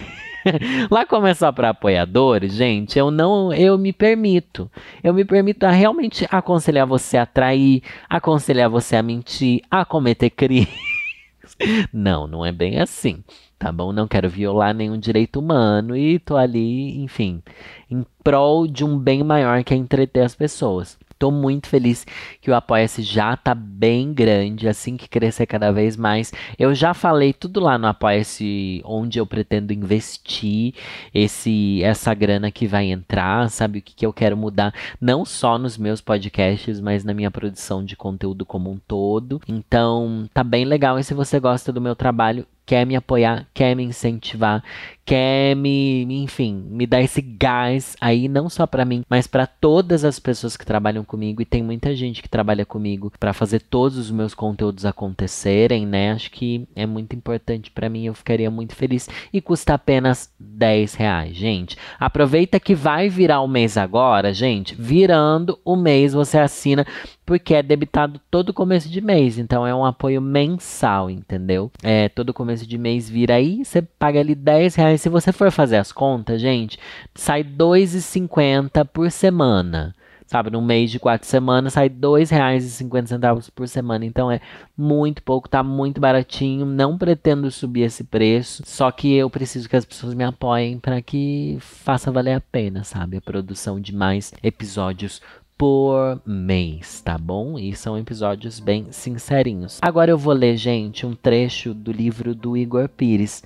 Lá 0.90 1.04
como 1.04 1.26
é 1.26 1.34
só 1.34 1.50
para 1.52 1.70
apoiadores, 1.70 2.52
gente, 2.52 2.98
eu 2.98 3.10
não, 3.10 3.52
eu 3.52 3.76
me 3.78 3.92
permito. 3.92 4.70
Eu 5.02 5.14
me 5.14 5.24
permito 5.24 5.64
a 5.66 5.70
realmente 5.70 6.26
aconselhar 6.30 6.86
você 6.86 7.16
a 7.16 7.26
trair, 7.26 7.82
aconselhar 8.08 8.68
você 8.68 8.96
a 8.96 9.02
mentir, 9.02 9.62
a 9.70 9.84
cometer 9.84 10.30
crimes. 10.30 10.68
Não, 11.90 12.26
não 12.26 12.44
é 12.44 12.52
bem 12.52 12.80
assim 12.80 13.24
tá 13.58 13.72
bom? 13.72 13.92
Não 13.92 14.06
quero 14.06 14.28
violar 14.28 14.74
nenhum 14.74 14.98
direito 14.98 15.40
humano 15.40 15.96
e 15.96 16.18
tô 16.18 16.36
ali, 16.36 17.02
enfim, 17.02 17.42
em 17.90 18.04
prol 18.22 18.66
de 18.66 18.84
um 18.84 18.98
bem 18.98 19.22
maior 19.22 19.62
que 19.64 19.74
é 19.74 19.76
entreter 19.76 20.22
as 20.22 20.34
pessoas. 20.34 20.98
Estou 21.16 21.32
muito 21.32 21.66
feliz 21.66 22.06
que 22.42 22.50
o 22.50 22.54
Apoia-se 22.54 23.00
já 23.00 23.32
está 23.32 23.54
bem 23.54 24.12
grande, 24.12 24.68
assim 24.68 24.98
que 24.98 25.08
crescer 25.08 25.46
cada 25.46 25.72
vez 25.72 25.96
mais. 25.96 26.30
Eu 26.58 26.74
já 26.74 26.92
falei 26.92 27.32
tudo 27.32 27.58
lá 27.58 27.78
no 27.78 27.86
Apoia-se 27.86 28.82
onde 28.84 29.18
eu 29.18 29.26
pretendo 29.26 29.72
investir 29.72 30.74
esse 31.14 31.82
essa 31.82 32.12
grana 32.12 32.50
que 32.50 32.66
vai 32.66 32.90
entrar, 32.90 33.48
sabe 33.48 33.78
o 33.78 33.82
que, 33.82 33.94
que 33.94 34.04
eu 34.04 34.12
quero 34.12 34.36
mudar, 34.36 34.74
não 35.00 35.24
só 35.24 35.56
nos 35.56 35.78
meus 35.78 36.02
podcasts, 36.02 36.80
mas 36.80 37.02
na 37.02 37.14
minha 37.14 37.30
produção 37.30 37.82
de 37.82 37.96
conteúdo 37.96 38.44
como 38.44 38.70
um 38.70 38.76
todo. 38.76 39.40
Então, 39.48 40.28
tá 40.34 40.44
bem 40.44 40.66
legal. 40.66 40.98
E 40.98 41.04
se 41.04 41.14
você 41.14 41.40
gosta 41.40 41.72
do 41.72 41.80
meu 41.80 41.96
trabalho, 41.96 42.46
quer 42.66 42.84
me 42.84 42.96
apoiar, 42.96 43.46
quer 43.54 43.76
me 43.76 43.84
incentivar, 43.84 44.62
quer 45.04 45.54
me, 45.54 46.02
enfim, 46.02 46.66
me 46.68 46.84
dar 46.84 47.00
esse 47.00 47.22
gás 47.22 47.96
aí 48.00 48.28
não 48.28 48.50
só 48.50 48.66
para 48.66 48.84
mim, 48.84 49.04
mas 49.08 49.28
para 49.28 49.46
todas 49.46 50.04
as 50.04 50.18
pessoas 50.18 50.56
que 50.56 50.66
trabalham 50.66 51.04
comigo 51.04 51.40
e 51.40 51.44
tem 51.44 51.62
muita 51.62 51.94
gente 51.94 52.20
que 52.20 52.28
trabalha 52.28 52.66
comigo 52.66 53.12
para 53.20 53.32
fazer 53.32 53.60
todos 53.60 53.96
os 53.96 54.10
meus 54.10 54.34
conteúdos 54.34 54.84
acontecerem, 54.84 55.86
né? 55.86 56.10
Acho 56.10 56.30
que 56.32 56.66
é 56.74 56.84
muito 56.84 57.14
importante 57.14 57.70
para 57.70 57.88
mim, 57.88 58.04
eu 58.04 58.14
ficaria 58.14 58.50
muito 58.50 58.74
feliz 58.74 59.08
e 59.32 59.40
custa 59.40 59.74
apenas 59.74 60.28
10 60.40 60.94
reais, 60.94 61.36
gente. 61.36 61.76
Aproveita 62.00 62.58
que 62.58 62.74
vai 62.74 63.08
virar 63.08 63.40
o 63.42 63.48
mês 63.48 63.76
agora, 63.76 64.34
gente. 64.34 64.74
Virando 64.74 65.56
o 65.64 65.76
mês 65.76 66.12
você 66.12 66.38
assina 66.38 66.84
porque 67.26 67.54
é 67.54 67.62
debitado 67.62 68.20
todo 68.30 68.54
começo 68.54 68.88
de 68.88 69.00
mês, 69.00 69.36
então 69.36 69.66
é 69.66 69.74
um 69.74 69.84
apoio 69.84 70.22
mensal, 70.22 71.10
entendeu? 71.10 71.70
É, 71.82 72.08
todo 72.08 72.32
começo 72.32 72.64
de 72.64 72.78
mês 72.78 73.10
vira 73.10 73.34
aí, 73.34 73.64
você 73.64 73.82
paga 73.82 74.20
ali 74.20 74.34
10 74.34 74.76
reais. 74.76 75.00
Se 75.00 75.08
você 75.08 75.32
for 75.32 75.50
fazer 75.50 75.76
as 75.76 75.90
contas, 75.90 76.40
gente, 76.40 76.78
sai 77.14 77.42
2,50 77.42 78.86
por 78.86 79.10
semana. 79.10 79.92
Sabe, 80.26 80.50
num 80.50 80.60
mês 80.60 80.90
de 80.90 80.98
quatro 80.98 81.26
semanas 81.26 81.74
sai 81.74 81.86
R$ 81.86 81.94
2,50 82.00 83.48
por 83.54 83.68
semana. 83.68 84.04
Então 84.04 84.28
é 84.28 84.40
muito 84.76 85.22
pouco, 85.22 85.48
tá 85.48 85.62
muito 85.62 86.00
baratinho. 86.00 86.66
Não 86.66 86.98
pretendo 86.98 87.48
subir 87.48 87.82
esse 87.82 88.02
preço. 88.02 88.64
Só 88.66 88.90
que 88.90 89.14
eu 89.14 89.30
preciso 89.30 89.68
que 89.68 89.76
as 89.76 89.84
pessoas 89.84 90.14
me 90.14 90.24
apoiem 90.24 90.80
para 90.80 91.00
que 91.00 91.58
faça 91.60 92.10
valer 92.10 92.34
a 92.34 92.40
pena, 92.40 92.82
sabe? 92.82 93.18
A 93.18 93.20
produção 93.20 93.78
de 93.80 93.94
mais 93.94 94.34
episódios 94.42 95.22
por 95.56 96.20
mês, 96.26 97.00
tá 97.00 97.16
bom? 97.16 97.58
E 97.58 97.74
são 97.74 97.98
episódios 97.98 98.60
bem 98.60 98.86
sincerinhos. 98.90 99.78
Agora 99.80 100.10
eu 100.10 100.18
vou 100.18 100.34
ler, 100.34 100.56
gente, 100.56 101.06
um 101.06 101.14
trecho 101.14 101.72
do 101.72 101.90
livro 101.90 102.34
do 102.34 102.56
Igor 102.56 102.88
Pires. 102.88 103.42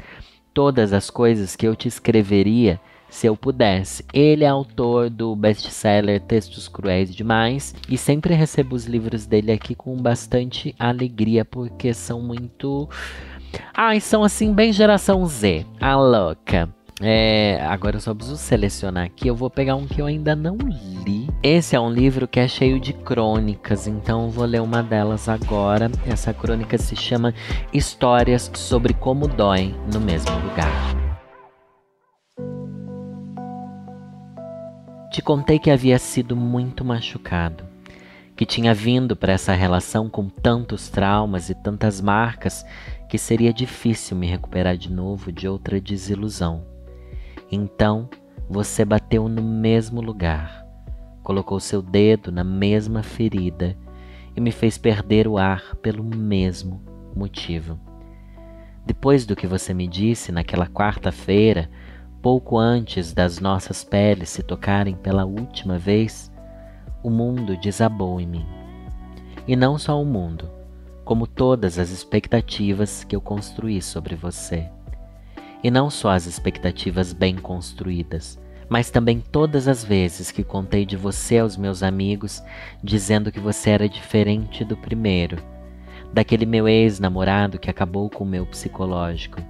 Todas 0.53 0.93
as 0.93 1.09
coisas 1.09 1.55
que 1.55 1.67
eu 1.67 1.77
te 1.77 1.87
escreveria 1.87 2.81
se 3.09 3.27
eu 3.27 3.37
pudesse. 3.37 4.05
Ele 4.13 4.45
é 4.45 4.49
autor 4.49 5.11
do 5.11 5.35
best-seller 5.37 6.21
Textos 6.21 6.69
Cruéis 6.69 7.15
Demais 7.15 7.75
e 7.89 7.99
sempre 7.99 8.35
recebo 8.35 8.75
os 8.75 8.87
livros 8.87 9.27
dele 9.27 9.53
aqui 9.53 9.75
com 9.75 9.97
bastante 9.97 10.75
alegria 10.79 11.45
porque 11.45 11.93
são 11.93 12.21
muito. 12.21 12.89
Ai, 13.75 13.97
ah, 13.97 14.01
são 14.01 14.23
assim, 14.23 14.53
bem 14.53 14.73
geração 14.73 15.27
Z, 15.27 15.67
a 15.81 15.97
louca. 15.97 16.73
É, 17.03 17.59
agora 17.63 17.97
eu 17.97 18.01
só 18.01 18.15
preciso 18.15 18.37
selecionar 18.37 19.07
aqui. 19.07 19.27
Eu 19.27 19.35
vou 19.35 19.49
pegar 19.49 19.75
um 19.75 19.87
que 19.87 20.03
eu 20.03 20.07
ainda 20.07 20.37
não 20.37 20.59
li. 20.59 21.31
Esse 21.43 21.75
é 21.75 21.81
um 21.81 21.91
livro 21.91 22.29
que 22.29 22.39
é 22.39 22.47
cheio 22.47 22.79
de 22.79 22.93
crônicas, 22.93 23.87
então 23.87 24.29
vou 24.29 24.45
ler 24.45 24.61
uma 24.61 24.83
delas 24.83 25.27
agora. 25.27 25.91
Essa 26.07 26.35
crônica 26.35 26.77
se 26.77 26.95
chama 26.95 27.33
Histórias 27.73 28.51
sobre 28.55 28.93
como 28.93 29.27
dói 29.27 29.75
no 29.91 29.99
mesmo 29.99 30.31
lugar. 30.41 30.69
Te 35.11 35.23
contei 35.23 35.59
que 35.59 35.71
havia 35.71 35.99
sido 35.99 36.37
muito 36.37 36.85
machucado, 36.85 37.65
que 38.37 38.45
tinha 38.45 38.75
vindo 38.75 39.17
para 39.17 39.33
essa 39.33 39.55
relação 39.55 40.09
com 40.09 40.29
tantos 40.29 40.91
traumas 40.91 41.49
e 41.49 41.55
tantas 41.55 42.01
marcas 42.01 42.65
que 43.09 43.17
seria 43.17 43.53
difícil 43.53 44.17
me 44.17 44.27
recuperar 44.27 44.77
de 44.77 44.93
novo 44.93 45.33
de 45.33 45.49
outra 45.49 45.81
desilusão. 45.81 46.70
Então 47.51 48.09
você 48.49 48.85
bateu 48.85 49.29
no 49.29 49.43
mesmo 49.43 50.01
lugar, 50.01 50.65
colocou 51.23 51.59
seu 51.59 51.83
dedo 51.83 52.31
na 52.31 52.45
mesma 52.45 53.03
ferida 53.03 53.77
e 54.37 54.41
me 54.41 54.53
fez 54.53 54.79
perder 54.79 55.27
o 55.27 55.37
ar 55.37 55.75
pelo 55.77 56.05
mesmo 56.05 56.81
motivo. 57.15 57.79
Depois 58.87 59.27
do 59.27 59.37
que 59.37 59.47
você 59.47 59.75
me 59.75 59.87
disse 59.87 60.33
naquela 60.33 60.67
quarta-feira, 60.67 61.71
pouco 62.23 62.59
antes 62.59 63.13
das 63.13 63.39
nossas 63.39 63.85
peles 63.85 64.31
se 64.31 64.43
tocarem 64.43 64.95
pela 64.95 65.25
última 65.25 65.79
vez, 65.79 66.31
o 67.03 67.11
mundo 67.11 67.57
desabou 67.57 68.21
em 68.21 68.27
mim. 68.27 68.47
E 69.47 69.57
não 69.57 69.79
só 69.79 70.01
o 70.01 70.05
mundo, 70.05 70.49
como 71.05 71.27
todas 71.27 71.79
as 71.79 71.91
expectativas 71.91 73.05
que 73.05 73.17
eu 73.17 73.21
construí 73.21 73.83
sobre 73.83 74.15
você. 74.15 74.71
E 75.63 75.71
não 75.71 75.91
só 75.91 76.11
as 76.11 76.27
expectativas 76.27 77.13
bem 77.13 77.37
construídas, 77.37 78.39
mas 78.69 78.91
também 78.91 79.21
todas 79.21 79.67
as 79.67 79.85
vezes 79.85 80.31
que 80.31 80.45
contei 80.45 80.87
de 80.87 80.97
você 80.97 81.39
aos 81.39 81.57
meus 81.57 81.83
amigos, 81.83 82.43
dizendo 82.83 83.33
que 83.33 83.41
você 83.41 83.71
era 83.71 83.89
diferente 83.89 84.65
do 84.65 84.77
primeiro, 84.77 85.37
daquele 86.13 86.47
meu 86.47 86.69
ex-namorado 86.69 87.59
que 87.59 87.69
acabou 87.69 88.09
com 88.09 88.25
o 88.25 88.27
meu 88.27 88.47
psicológico 88.47 89.43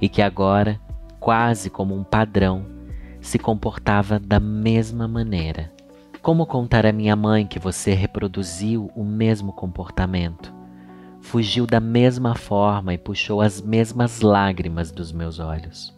e 0.00 0.08
que 0.08 0.22
agora, 0.22 0.80
quase 1.20 1.68
como 1.68 1.94
um 1.94 2.02
padrão, 2.02 2.64
se 3.20 3.38
comportava 3.38 4.18
da 4.18 4.40
mesma 4.40 5.06
maneira. 5.06 5.70
Como 6.22 6.46
contar 6.46 6.86
à 6.86 6.92
minha 6.92 7.14
mãe 7.14 7.46
que 7.46 7.58
você 7.58 7.92
reproduziu 7.92 8.90
o 8.96 9.04
mesmo 9.04 9.52
comportamento? 9.52 10.61
Fugiu 11.22 11.66
da 11.66 11.80
mesma 11.80 12.34
forma 12.34 12.92
e 12.92 12.98
puxou 12.98 13.40
as 13.40 13.60
mesmas 13.60 14.20
lágrimas 14.20 14.90
dos 14.90 15.12
meus 15.12 15.38
olhos, 15.38 15.96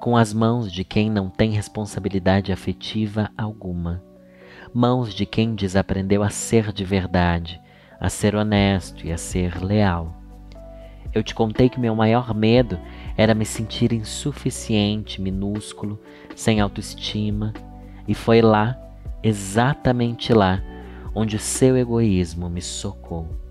com 0.00 0.16
as 0.16 0.34
mãos 0.34 0.70
de 0.70 0.84
quem 0.84 1.08
não 1.08 1.30
tem 1.30 1.52
responsabilidade 1.52 2.52
afetiva 2.52 3.30
alguma, 3.38 4.02
mãos 4.74 5.14
de 5.14 5.24
quem 5.24 5.54
desaprendeu 5.54 6.22
a 6.22 6.28
ser 6.28 6.72
de 6.72 6.84
verdade, 6.84 7.60
a 8.00 8.10
ser 8.10 8.34
honesto 8.34 9.06
e 9.06 9.12
a 9.12 9.16
ser 9.16 9.64
leal. 9.64 10.12
Eu 11.14 11.22
te 11.22 11.34
contei 11.34 11.68
que 11.68 11.78
meu 11.78 11.94
maior 11.94 12.34
medo 12.34 12.78
era 13.16 13.34
me 13.34 13.46
sentir 13.46 13.92
insuficiente, 13.92 15.22
minúsculo, 15.22 16.00
sem 16.34 16.60
autoestima, 16.60 17.54
e 18.06 18.14
foi 18.14 18.42
lá, 18.42 18.76
exatamente 19.22 20.34
lá, 20.34 20.60
onde 21.14 21.36
o 21.36 21.40
seu 21.40 21.76
egoísmo 21.76 22.50
me 22.50 22.60
socou. 22.60 23.43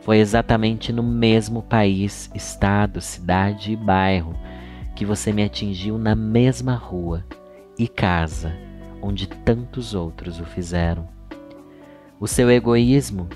Foi 0.00 0.18
exatamente 0.18 0.92
no 0.92 1.02
mesmo 1.02 1.62
país, 1.62 2.30
estado, 2.34 3.00
cidade 3.00 3.72
e 3.72 3.76
bairro 3.76 4.34
que 4.96 5.04
você 5.04 5.32
me 5.32 5.42
atingiu 5.42 5.98
na 5.98 6.14
mesma 6.14 6.74
rua 6.74 7.24
e 7.78 7.86
casa 7.86 8.52
onde 9.02 9.26
tantos 9.26 9.94
outros 9.94 10.40
o 10.40 10.44
fizeram. 10.44 11.08
O 12.18 12.26
seu 12.26 12.50
egoísmo, 12.50 13.28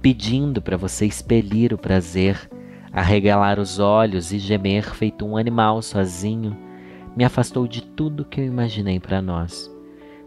pedindo 0.00 0.62
para 0.62 0.76
você 0.76 1.06
expelir 1.06 1.72
o 1.74 1.78
prazer, 1.78 2.50
arregalar 2.92 3.60
os 3.60 3.78
olhos 3.78 4.32
e 4.32 4.38
gemer 4.38 4.94
feito 4.94 5.26
um 5.26 5.36
animal 5.36 5.82
sozinho, 5.82 6.56
me 7.14 7.24
afastou 7.24 7.66
de 7.66 7.82
tudo 7.82 8.24
que 8.24 8.40
eu 8.40 8.44
imaginei 8.44 8.98
para 8.98 9.20
nós. 9.20 9.70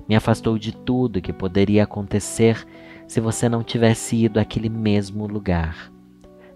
Me 0.07 0.15
afastou 0.15 0.57
de 0.57 0.75
tudo 0.75 1.21
que 1.21 1.33
poderia 1.33 1.83
acontecer 1.83 2.67
se 3.07 3.19
você 3.19 3.47
não 3.47 3.63
tivesse 3.63 4.15
ido 4.15 4.39
àquele 4.39 4.69
mesmo 4.69 5.27
lugar 5.27 5.91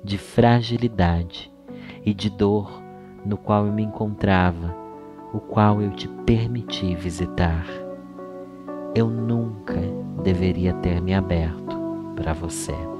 de 0.04 0.18
fragilidade 0.18 1.52
e 2.06 2.14
de 2.14 2.30
dor 2.30 2.82
no 3.26 3.38
qual 3.38 3.66
eu 3.66 3.74
me 3.74 3.84
encontrava, 3.84 4.76
o 5.34 5.40
qual 5.40 5.82
eu 5.82 5.92
te 5.92 6.08
permiti 6.26 6.96
visitar. 6.96 7.66
Eu 8.96 9.10
nunca 9.10 9.80
deveria 10.24 10.74
ter 10.76 11.02
me 11.02 11.14
aberto 11.14 11.78
para 12.16 12.34
você. 12.34 12.97